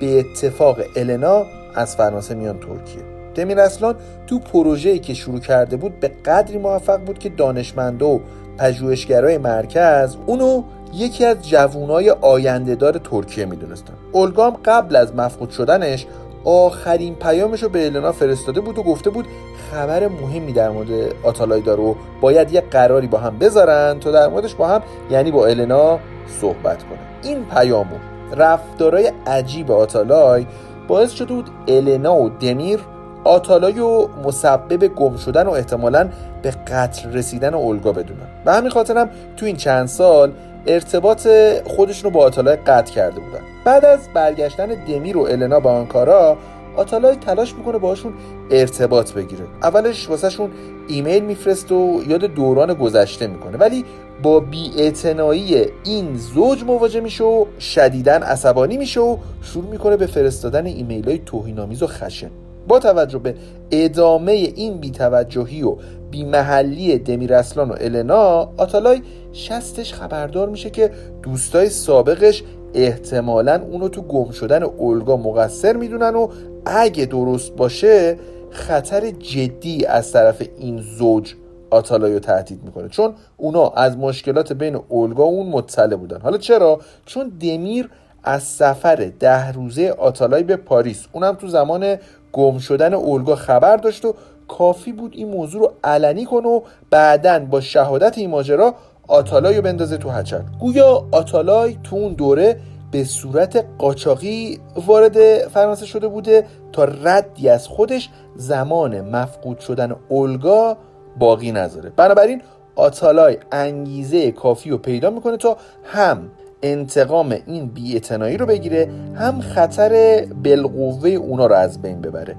به 0.00 0.18
اتفاق 0.18 0.78
النا 0.96 1.46
از 1.74 1.96
فرانسه 1.96 2.34
میان 2.34 2.58
ترکیه. 2.60 3.02
دمیر 3.34 3.60
اصلان 3.60 3.94
تو 4.26 4.38
پروژه‌ای 4.38 4.98
که 4.98 5.14
شروع 5.14 5.40
کرده 5.40 5.76
بود 5.76 6.00
به 6.00 6.08
قدری 6.08 6.58
موفق 6.58 7.00
بود 7.00 7.18
که 7.18 7.28
دانشمنده 7.28 8.04
و 8.04 8.18
پژوهشگرای 8.58 9.38
مرکز 9.38 10.16
اونو 10.26 10.62
یکی 10.94 11.24
از 11.24 11.48
جوونای 11.48 12.10
آیندهدار 12.10 12.98
ترکیه 12.98 13.44
می‌دونستن. 13.44 13.94
اولگام 14.12 14.56
قبل 14.64 14.96
از 14.96 15.14
مفقود 15.14 15.50
شدنش 15.50 16.06
آخرین 16.44 17.14
پیامش 17.14 17.62
رو 17.62 17.68
به 17.68 17.86
النا 17.86 18.12
فرستاده 18.12 18.60
بود 18.60 18.78
و 18.78 18.82
گفته 18.82 19.10
بود 19.10 19.26
خبر 19.70 20.08
مهمی 20.08 20.52
در 20.52 20.70
مورد 20.70 20.88
آتالای 21.22 21.60
داره 21.60 21.82
و 21.82 21.94
باید 22.20 22.52
یه 22.52 22.60
قراری 22.60 23.06
با 23.06 23.18
هم 23.18 23.38
بذارن 23.38 24.00
تا 24.00 24.10
در 24.10 24.28
موردش 24.28 24.54
با 24.54 24.68
هم 24.68 24.82
یعنی 25.10 25.30
با 25.30 25.46
النا 25.46 25.98
صحبت 26.40 26.82
کنه. 26.82 26.98
این 27.22 27.44
پیامو 27.44 27.96
رفتارای 28.36 29.12
عجیب 29.26 29.70
آتالای 29.70 30.46
باعث 30.88 31.10
شده 31.10 31.34
بود 31.34 31.50
النا 31.68 32.16
و 32.16 32.28
دمیر 32.28 32.80
آتالای 33.24 33.80
و 33.80 34.08
مسبب 34.24 34.86
گم 34.86 35.16
شدن 35.16 35.46
و 35.46 35.50
احتمالا 35.50 36.08
به 36.42 36.50
قتل 36.50 37.12
رسیدن 37.12 37.54
اولگا 37.54 37.92
بدونن. 37.92 38.26
به 38.44 38.52
همین 38.52 38.70
خاطرم 38.70 39.10
تو 39.36 39.46
این 39.46 39.56
چند 39.56 39.86
سال 39.86 40.32
ارتباط 40.66 41.28
خودشون 41.64 42.10
رو 42.10 42.18
با 42.18 42.24
آتالای 42.24 42.56
قطع 42.56 42.92
کرده 42.92 43.20
بودن. 43.20 43.55
بعد 43.66 43.84
از 43.84 44.08
برگشتن 44.14 44.66
دمیر 44.66 45.16
و 45.16 45.20
النا 45.20 45.60
به 45.60 45.68
آنکارا 45.68 46.36
آتالای 46.76 47.16
تلاش 47.16 47.54
می‌کنه 47.54 47.78
باشون 47.78 48.12
ارتباط 48.50 49.12
بگیره. 49.12 49.44
اولش 49.62 50.10
واسهشون 50.10 50.50
ایمیل 50.88 51.24
میفرست 51.24 51.72
و 51.72 52.02
یاد 52.08 52.20
دوران 52.20 52.74
گذشته 52.74 53.26
می‌کنه. 53.26 53.56
ولی 53.56 53.84
با 54.22 54.40
بیاعتنایی 54.40 55.64
این 55.84 56.16
زوج 56.16 56.64
مواجه 56.64 57.00
میشه 57.00 57.24
و 57.24 57.44
شدیدن 57.60 58.22
عصبانی 58.22 58.76
میشه 58.76 59.00
و 59.00 59.16
شروع 59.42 59.70
می‌کنه 59.70 59.96
به 59.96 60.06
فرستادن 60.06 60.66
ایمیل 60.66 61.04
های 61.04 61.18
توهینآمیز 61.26 61.82
و 61.82 61.86
خشن. 61.86 62.30
با 62.68 62.78
توجه 62.78 63.18
به 63.18 63.34
ادامه 63.70 64.32
این 64.32 64.78
بیتوجهی 64.78 65.62
و 65.62 65.76
بیمحلی 66.10 66.98
دمیر 66.98 67.34
اصلان 67.34 67.68
و 67.68 67.74
النا 67.80 68.50
آتالای 68.56 69.02
شستش 69.32 69.94
خبردار 69.94 70.48
میشه 70.48 70.70
که 70.70 70.90
دوستای 71.22 71.68
سابقش 71.68 72.42
احتمالا 72.76 73.62
اونو 73.62 73.88
تو 73.88 74.02
گم 74.02 74.30
شدن 74.30 74.62
اولگا 74.62 75.16
مقصر 75.16 75.76
می‌دونن 75.76 76.14
و 76.14 76.28
اگه 76.66 77.04
درست 77.04 77.56
باشه 77.56 78.18
خطر 78.50 79.10
جدی 79.10 79.86
از 79.86 80.12
طرف 80.12 80.42
این 80.58 80.80
زوج 80.80 81.34
آتالای 81.70 82.12
رو 82.12 82.18
تهدید 82.18 82.64
می‌کنه. 82.64 82.88
چون 82.88 83.14
اونا 83.36 83.68
از 83.68 83.98
مشکلات 83.98 84.52
بین 84.52 84.80
اولگا 84.88 85.24
و 85.24 85.28
اون 85.28 85.46
مطلع 85.46 85.96
بودن. 85.96 86.20
حالا 86.20 86.38
چرا؟ 86.38 86.80
چون 87.06 87.28
دمیر 87.40 87.90
از 88.24 88.42
سفر 88.42 89.12
ده 89.20 89.52
روزه 89.52 89.94
آتالای 89.98 90.42
به 90.42 90.56
پاریس 90.56 91.06
اونم 91.12 91.34
تو 91.34 91.48
زمان 91.48 91.96
گم 92.32 92.58
شدن 92.58 92.94
اولگا 92.94 93.34
خبر 93.34 93.76
داشت 93.76 94.04
و 94.04 94.14
کافی 94.48 94.92
بود 94.92 95.12
این 95.14 95.28
موضوع 95.28 95.60
رو 95.60 95.72
علنی 95.84 96.24
کنه 96.24 96.48
و 96.48 96.60
بعدا 96.90 97.38
با 97.38 97.60
شهادت 97.60 98.18
این 98.18 98.30
ماجرا 98.30 98.74
آتالای 99.08 99.56
رو 99.56 99.62
بندازه 99.62 99.96
تو 99.96 100.10
هچل. 100.10 100.42
گویا 100.60 101.06
آتالای 101.12 101.76
تو 101.84 101.96
اون 101.96 102.12
دوره 102.12 102.56
به 102.90 103.04
صورت 103.04 103.64
قاچاقی 103.78 104.58
وارد 104.86 105.48
فرانسه 105.48 105.86
شده 105.86 106.08
بوده 106.08 106.46
تا 106.72 106.84
ردی 106.84 107.48
از 107.48 107.68
خودش 107.68 108.08
زمان 108.36 109.00
مفقود 109.00 109.58
شدن 109.58 109.96
اولگا 110.08 110.76
باقی 111.18 111.52
نذاره. 111.52 111.92
بنابراین 111.96 112.42
آتالای 112.76 113.38
انگیزه 113.52 114.30
کافی 114.32 114.70
رو 114.70 114.78
پیدا 114.78 115.10
می‌کنه 115.10 115.36
تا 115.36 115.56
هم 115.84 116.30
انتقام 116.62 117.36
این 117.46 117.66
بیاعتنایی 117.66 118.36
رو 118.36 118.46
بگیره 118.46 118.90
هم 119.14 119.40
خطر 119.40 120.24
بالقوه 120.44 121.10
اونا 121.10 121.46
رو 121.46 121.54
از 121.54 121.82
بین 121.82 122.00
ببره. 122.00 122.36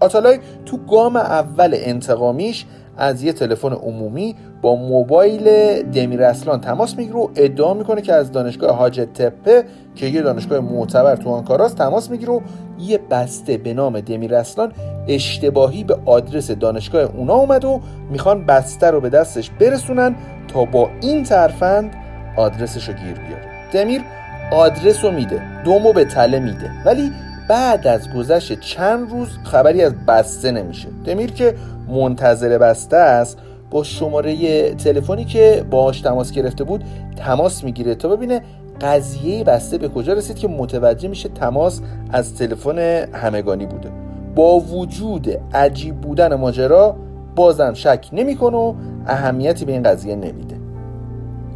آتالای 0.00 0.38
تو 0.66 0.76
گام 0.76 1.16
اول 1.16 1.74
انتقامیش 1.76 2.66
از 3.00 3.22
یه 3.22 3.32
تلفن 3.32 3.72
عمومی 3.72 4.36
با 4.62 4.74
موبایل 4.74 5.44
دمیر 5.82 6.22
اصلان 6.22 6.60
تماس 6.60 6.96
می‌گیره 6.96 7.16
و 7.16 7.28
ادعا 7.36 7.74
می‌کنه 7.74 8.00
که 8.00 8.12
از 8.12 8.32
دانشگاه 8.32 8.76
حاجت 8.76 9.12
تپه 9.12 9.64
که 9.94 10.06
یه 10.06 10.22
دانشگاه 10.22 10.60
معتبر 10.60 11.16
تو 11.16 11.30
آنکاراست 11.30 11.78
تماس 11.78 12.10
می‌گیره 12.10 12.32
و 12.32 12.40
یه 12.78 13.00
بسته 13.10 13.56
به 13.56 13.74
نام 13.74 14.00
دمیر 14.00 14.34
اصلان 14.34 14.72
اشتباهی 15.08 15.84
به 15.84 15.96
آدرس 16.04 16.50
دانشگاه 16.50 17.02
اونا 17.02 17.34
اومد 17.34 17.64
و 17.64 17.80
می‌خوان 18.10 18.46
بسته 18.46 18.86
رو 18.86 19.00
به 19.00 19.08
دستش 19.08 19.50
برسونن 19.50 20.14
تا 20.48 20.64
با 20.64 20.90
این 21.00 21.22
ترفند 21.22 21.94
آدرسش 22.36 22.88
رو 22.88 22.94
گیر 22.94 23.14
بیاره. 23.14 23.50
دمیر 23.72 24.00
آدرس 24.52 25.04
رو 25.04 25.10
میده 25.10 25.62
دومو 25.64 25.92
به 25.92 26.04
تله 26.04 26.38
میده 26.38 26.70
ولی 26.84 27.12
بعد 27.48 27.86
از 27.86 28.14
گذشت 28.14 28.60
چند 28.60 29.10
روز 29.10 29.28
خبری 29.44 29.82
از 29.82 29.92
بسته 30.06 30.50
نمیشه. 30.50 30.88
دمیر 31.04 31.32
که 31.32 31.54
منتظر 31.92 32.58
بسته 32.58 32.96
است 32.96 33.38
با 33.70 33.82
شماره 33.82 34.74
تلفنی 34.74 35.24
که 35.24 35.64
باهاش 35.70 36.00
تماس 36.00 36.32
گرفته 36.32 36.64
بود 36.64 36.84
تماس 37.16 37.64
می‌گیره 37.64 37.94
تا 37.94 38.08
ببینه 38.08 38.42
قضیه 38.80 39.44
بسته 39.44 39.78
به 39.78 39.88
کجا 39.88 40.12
رسید 40.12 40.36
که 40.36 40.48
متوجه 40.48 41.08
میشه 41.08 41.28
تماس 41.28 41.80
از 42.12 42.34
تلفن 42.34 42.78
همگانی 43.12 43.66
بوده. 43.66 43.90
با 44.34 44.60
وجود 44.60 45.28
عجیب 45.54 46.00
بودن 46.00 46.34
ماجرا 46.34 46.96
بازم 47.36 47.74
شک 47.74 48.08
نمی‌کنه 48.12 48.56
و 48.56 48.74
اهمیتی 49.06 49.64
به 49.64 49.72
این 49.72 49.82
قضیه 49.82 50.16
نمیده. 50.16 50.56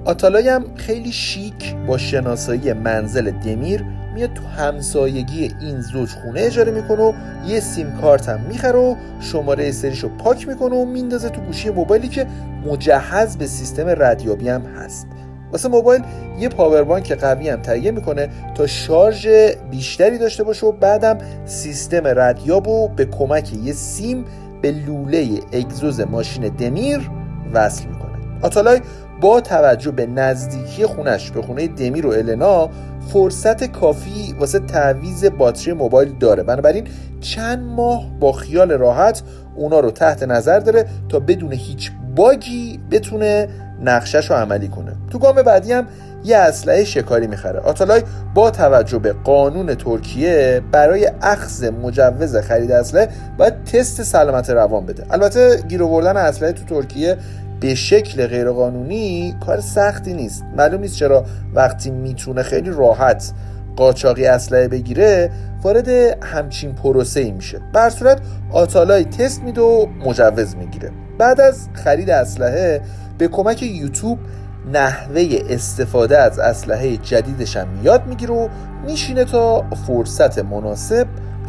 آتالای 0.05 0.49
هم 0.49 0.65
خیلی 0.75 1.13
شیک 1.13 1.77
با 1.87 1.99
شناسایی 1.99 2.73
منزل 2.73 3.31
دمیر 3.31 3.85
میاد 4.15 4.33
تو 4.35 4.47
همسایگی 4.47 5.55
این 5.61 5.81
زوج 5.81 6.09
خونه 6.11 6.41
اجاره 6.41 6.73
می‌کنه 6.73 7.03
و 7.03 7.13
یه 7.47 7.61
سیم 7.61 7.99
کارت 8.01 8.29
هم 8.29 8.41
می‌خره 8.41 8.79
و 8.79 8.95
شماره 9.21 9.73
سریشو 9.73 10.09
پاک 10.09 10.49
می‌کنه 10.49 10.77
و 10.77 10.85
میندازه 10.85 11.29
تو 11.29 11.41
گوشی 11.41 11.71
موبایلی 11.71 12.09
که 12.09 12.27
مجهز 12.67 13.37
به 13.37 13.47
سیستم 13.47 13.85
ردیابی 13.89 14.49
هم 14.49 14.63
هست. 14.63 15.07
واسه 15.53 15.69
موبایل 15.69 16.03
یه 16.39 16.49
پاوربانک 16.49 17.13
قوی 17.13 17.49
هم 17.49 17.63
تهیه 17.63 17.91
می‌کنه 17.91 18.29
تا 18.55 18.67
شارژ 18.67 19.27
بیشتری 19.71 20.19
داشته 20.19 20.45
باشه 20.45 20.67
و 20.67 20.73
بعدم 20.73 21.19
سیستم 21.45 22.03
ردیاب 22.07 22.69
و 22.69 22.89
به 22.89 23.05
کمک 23.05 23.53
یه 23.53 23.73
سیم 23.73 24.25
به 24.63 24.73
لوله 24.73 25.29
اگزوز 25.53 26.01
ماشین 26.01 26.49
دمیر 26.49 27.11
وصل 27.53 27.85
می‌کنه. 27.85 28.14
آتالای 28.45 28.81
با 29.21 29.41
توجه 29.41 29.91
به 29.91 30.07
نزدیکی 30.07 30.87
خونش 30.87 31.31
به 31.31 31.43
خونه 31.43 31.69
دمیر 31.69 32.07
و 32.07 32.11
النا 32.11 32.71
فرصت 33.13 33.65
کافی 33.65 34.35
واسه 34.39 34.59
تعویز 34.59 35.25
باتری 35.25 35.73
موبایل 35.73 36.19
داره. 36.19 36.43
بنابراین 36.43 36.87
چند 37.21 37.59
ماه 37.63 38.11
با 38.21 38.33
خیال 38.33 38.73
راحت 38.73 39.23
اونا 39.57 39.81
رو 39.81 39.91
تحت 39.91 40.23
نظر 40.23 40.59
داره 40.59 40.87
تا 41.09 41.21
بدون 41.21 41.53
هیچ 41.53 41.91
باگی 42.17 42.81
بتونه 42.91 43.49
نقشش 43.83 44.31
رو 44.31 44.37
عملی 44.37 44.69
کنه. 44.69 44.93
تو 45.11 45.19
گام 45.19 45.43
بعدی 45.43 45.73
هم 45.73 45.87
یه 46.25 46.37
اسلحه 46.37 46.85
شکاری 46.85 47.27
می‌خره. 47.27 47.61
آتالای 47.61 48.03
با 48.35 48.51
توجه 48.51 48.99
به 48.99 49.13
قانون 49.13 49.75
ترکیه 49.75 50.63
برای 50.73 51.11
اخذ 51.23 51.65
مجوز 51.65 52.37
خرید 52.37 52.73
اسلحه 52.73 53.09
باید 53.39 53.65
تست 53.65 54.03
سلامت 54.03 54.51
روان 54.51 54.87
بده. 54.87 55.07
البته 55.11 55.63
گیر 55.69 55.83
آوردن 55.83 56.17
اسلحه 56.17 56.53
تو 56.53 56.65
ترکیه 56.65 57.17
به 57.65 57.75
شکل 57.75 58.27
غیرقانونی 58.27 59.37
کار 59.47 59.61
سختی 59.61 60.15
نیست. 60.15 60.45
معلوم 60.57 60.81
نیست 60.81 60.97
چرا 60.97 61.25
وقتی 61.55 61.91
می‌تونه 61.91 62.43
خیلی 62.43 62.71
راحت 62.71 63.33
قاچاقی 63.77 64.27
اسلحه 64.27 64.69
بگیره 64.69 65.31
وارد 65.63 65.89
همچین 66.25 66.73
پروسه 66.73 67.21
ای 67.21 67.31
میشه 67.31 67.61
بر 67.73 67.91
صورت 67.91 68.21
آتالای 68.53 69.05
تست 69.05 69.43
میده 69.43 69.61
و 69.61 69.87
مجوز 69.87 70.57
می‌گیره. 70.57 70.91
بعد 71.19 71.41
از 71.41 71.69
خرید 71.73 72.11
اسلحه 72.11 72.81
به 73.19 73.29
کمک 73.29 73.63
یوتیوب 73.63 74.19
نحوه 74.73 75.39
استفاده 75.51 76.19
از 76.19 76.39
اسلحه 76.39 76.97
جدیدش 76.97 77.57
هم 77.57 77.69
یاد 77.83 78.07
می‌گیره 78.07 78.35
و 78.35 78.49
میشینه 78.87 79.25
تا 79.25 79.65
فرصت 79.87 80.39
مناسب 80.39 81.07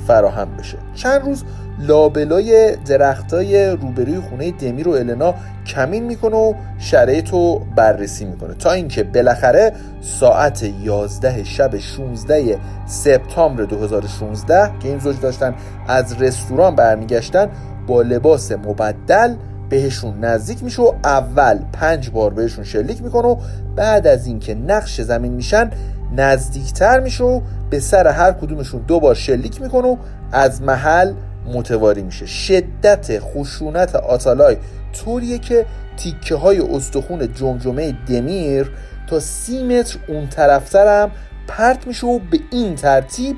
فراهم 0.08 0.58
بشه. 0.58 0.78
چند 0.94 1.22
روز 1.22 1.44
لابلای 1.80 2.76
درختای 2.76 3.70
روبروی 3.70 4.20
خونه 4.20 4.52
دمیر 4.52 4.88
و 4.88 4.92
النا 4.92 5.36
کمین 5.66 6.04
می‌کنه 6.04 6.36
و 6.36 6.54
شرایط 6.78 7.30
رو 7.30 7.62
بررسی 7.76 8.26
می‌کنه. 8.26 8.54
تا 8.54 8.72
اینکه 8.72 9.04
بالاخره 9.04 9.74
ساعت 10.02 10.64
11 10.84 11.44
شب 11.44 11.78
16 11.78 12.58
سپتامبر 12.86 13.64
2016 13.64 14.72
که 14.80 14.88
این 14.88 15.00
زوج 15.00 15.20
داشتن 15.22 15.56
از 15.88 16.22
رستوران 16.22 16.76
برمیگشتن 16.76 17.50
با 17.88 18.02
لباس 18.02 18.52
مبدل 18.52 19.36
بهشون 19.70 20.20
نزدیک 20.20 20.64
میشه 20.64 20.82
و 20.82 20.92
اول 21.04 21.60
پنج 21.74 22.10
بار 22.10 22.34
بهشون 22.34 22.64
شلیک 22.64 23.04
می‌کنه 23.04 23.28
و 23.28 23.36
بعد 23.76 24.08
از 24.08 24.28
اینکه 24.28 24.56
نقش 24.56 25.02
زمین 25.02 25.34
میشن 25.34 25.72
نزدیکتر 26.16 27.00
میشه 27.00 27.24
و 27.24 27.42
به 27.70 27.80
سر 27.80 28.08
هر 28.08 28.32
کدومشون 28.32 28.82
دو 28.88 29.00
بار 29.00 29.16
شلیک 29.16 29.62
می‌کنه 29.62 29.88
و 29.88 29.96
از 30.32 30.62
محل 30.62 31.14
متواری 31.46 32.02
میشه. 32.04 32.26
شدت 32.26 33.20
خشونت 33.20 33.96
آتالای 33.96 34.58
طوریه 34.94 35.40
که 35.40 35.66
تیکه 35.98 36.36
های 36.36 36.60
استخون 36.60 37.34
جمجمه 37.34 37.98
دمیر 38.08 38.72
تا 39.10 39.20
سی 39.20 39.64
متر 39.64 39.98
اون 40.08 40.28
طرفتر 40.28 41.10
پرت 41.48 41.88
میشه 41.88 42.08
و 42.08 42.20
به 42.20 42.40
این 42.52 42.76
ترتیب 42.76 43.36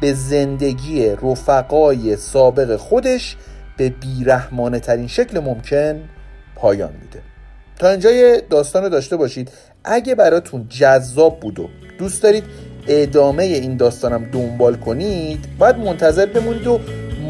به 0.00 0.12
زندگی 0.12 1.08
رفقای 1.08 2.16
سابق 2.16 2.76
خودش 2.76 3.36
به 3.76 3.88
بیرحمانه 3.88 4.80
ترین 4.80 5.06
شکل 5.06 5.40
ممکن 5.40 6.00
پایان 6.56 6.92
میده. 6.92 7.22
تا 7.78 7.88
اینجای 7.88 8.42
داستان 8.50 8.82
رو 8.82 8.88
داشته 8.88 9.16
باشید. 9.16 9.50
اگه 9.84 10.14
براتون 10.14 10.66
جذاب 10.68 11.40
بود 11.40 11.58
و 11.58 11.68
دوست 11.98 12.22
دارید 12.22 12.44
ادامه 12.88 13.42
این 13.42 13.76
داستانم 13.76 14.30
دنبال 14.32 14.76
کنید 14.76 15.46
باید 15.58 15.76
منتظر 15.76 16.26
بمونید 16.26 16.66
و 16.66 16.80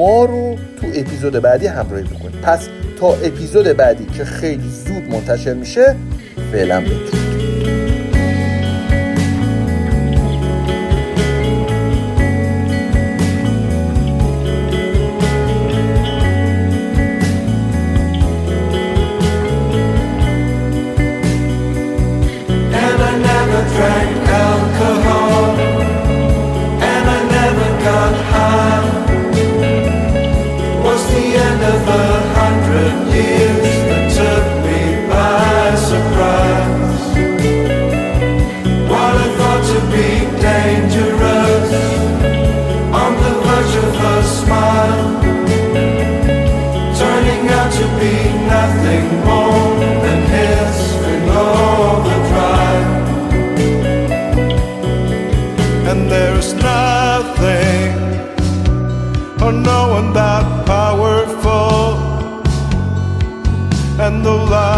رو 0.07 0.57
تو 0.81 0.87
اپیزود 0.95 1.33
بعدی 1.33 1.67
همراهی 1.67 2.05
بکنید. 2.05 2.41
پس 2.41 2.69
تا 3.01 3.15
اپیزود 3.15 3.67
بعدی 3.67 4.07
که 4.07 4.25
خیلی 4.25 4.69
زود 4.69 5.03
منتشر 5.11 5.55
میشه 5.55 5.97
فعلا 6.53 6.83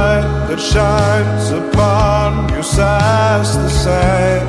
light 0.03 0.49
that 0.49 0.61
shines 0.73 1.47
upon 1.61 2.29
you 2.55 2.63
says 2.63 3.49
the 3.65 3.73
same. 3.87 4.49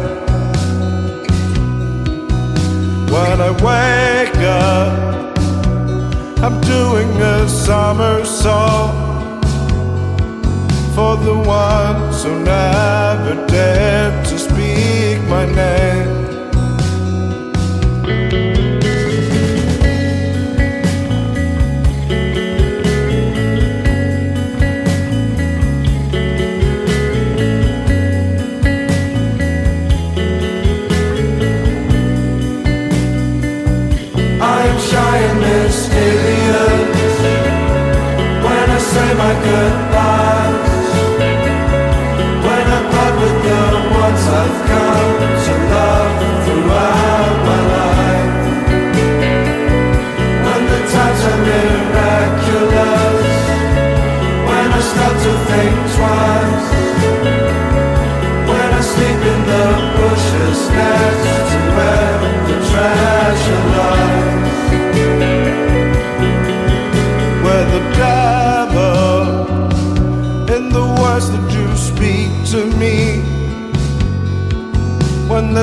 When 3.13 3.37
I 3.49 3.51
wake 3.69 4.41
up, 4.71 5.37
I'm 6.45 6.57
doing 6.75 7.11
a 7.35 7.39
somersault 7.65 8.93
for 10.95 11.13
the 11.27 11.37
ones 11.61 12.15
who 12.23 12.33
never 12.55 13.33
dared 13.47 14.25
to 14.29 14.35
speak 14.47 15.17
my 15.33 15.45
name. 15.61 16.22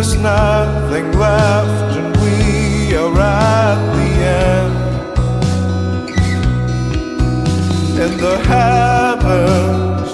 there's 0.03 0.17
nothing 0.17 1.13
left, 1.19 1.95
and 1.99 2.17
we 2.23 2.97
are 2.97 3.21
at 3.21 3.79
the 3.97 4.11
end. 4.47 4.75
In 8.05 8.17
the 8.17 8.39
heavens, 8.53 10.11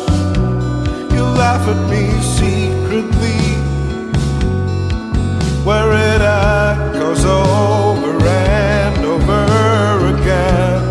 you 1.14 1.22
laugh 1.22 1.68
at 1.68 1.80
me 1.88 2.04
secretly, 2.20 3.42
where 5.64 5.92
it 5.92 6.20
echoes 6.20 7.24
over 7.24 8.26
and 8.26 9.04
over 9.04 9.44
again. 10.16 10.82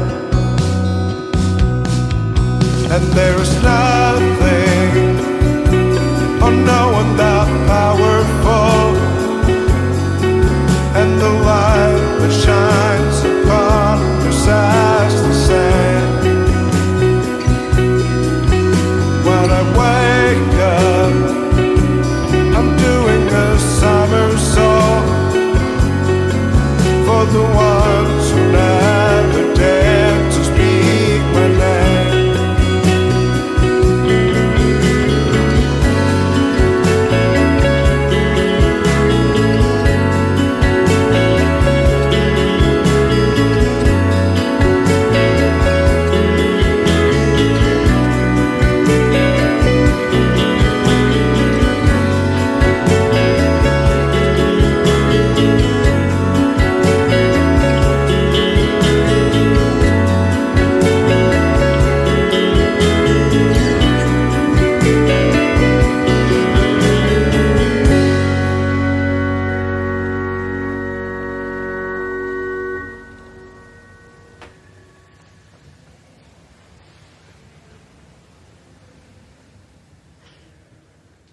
And 2.93 3.03
there 3.12 3.41
is 3.41 3.53
nothing. 3.62 3.94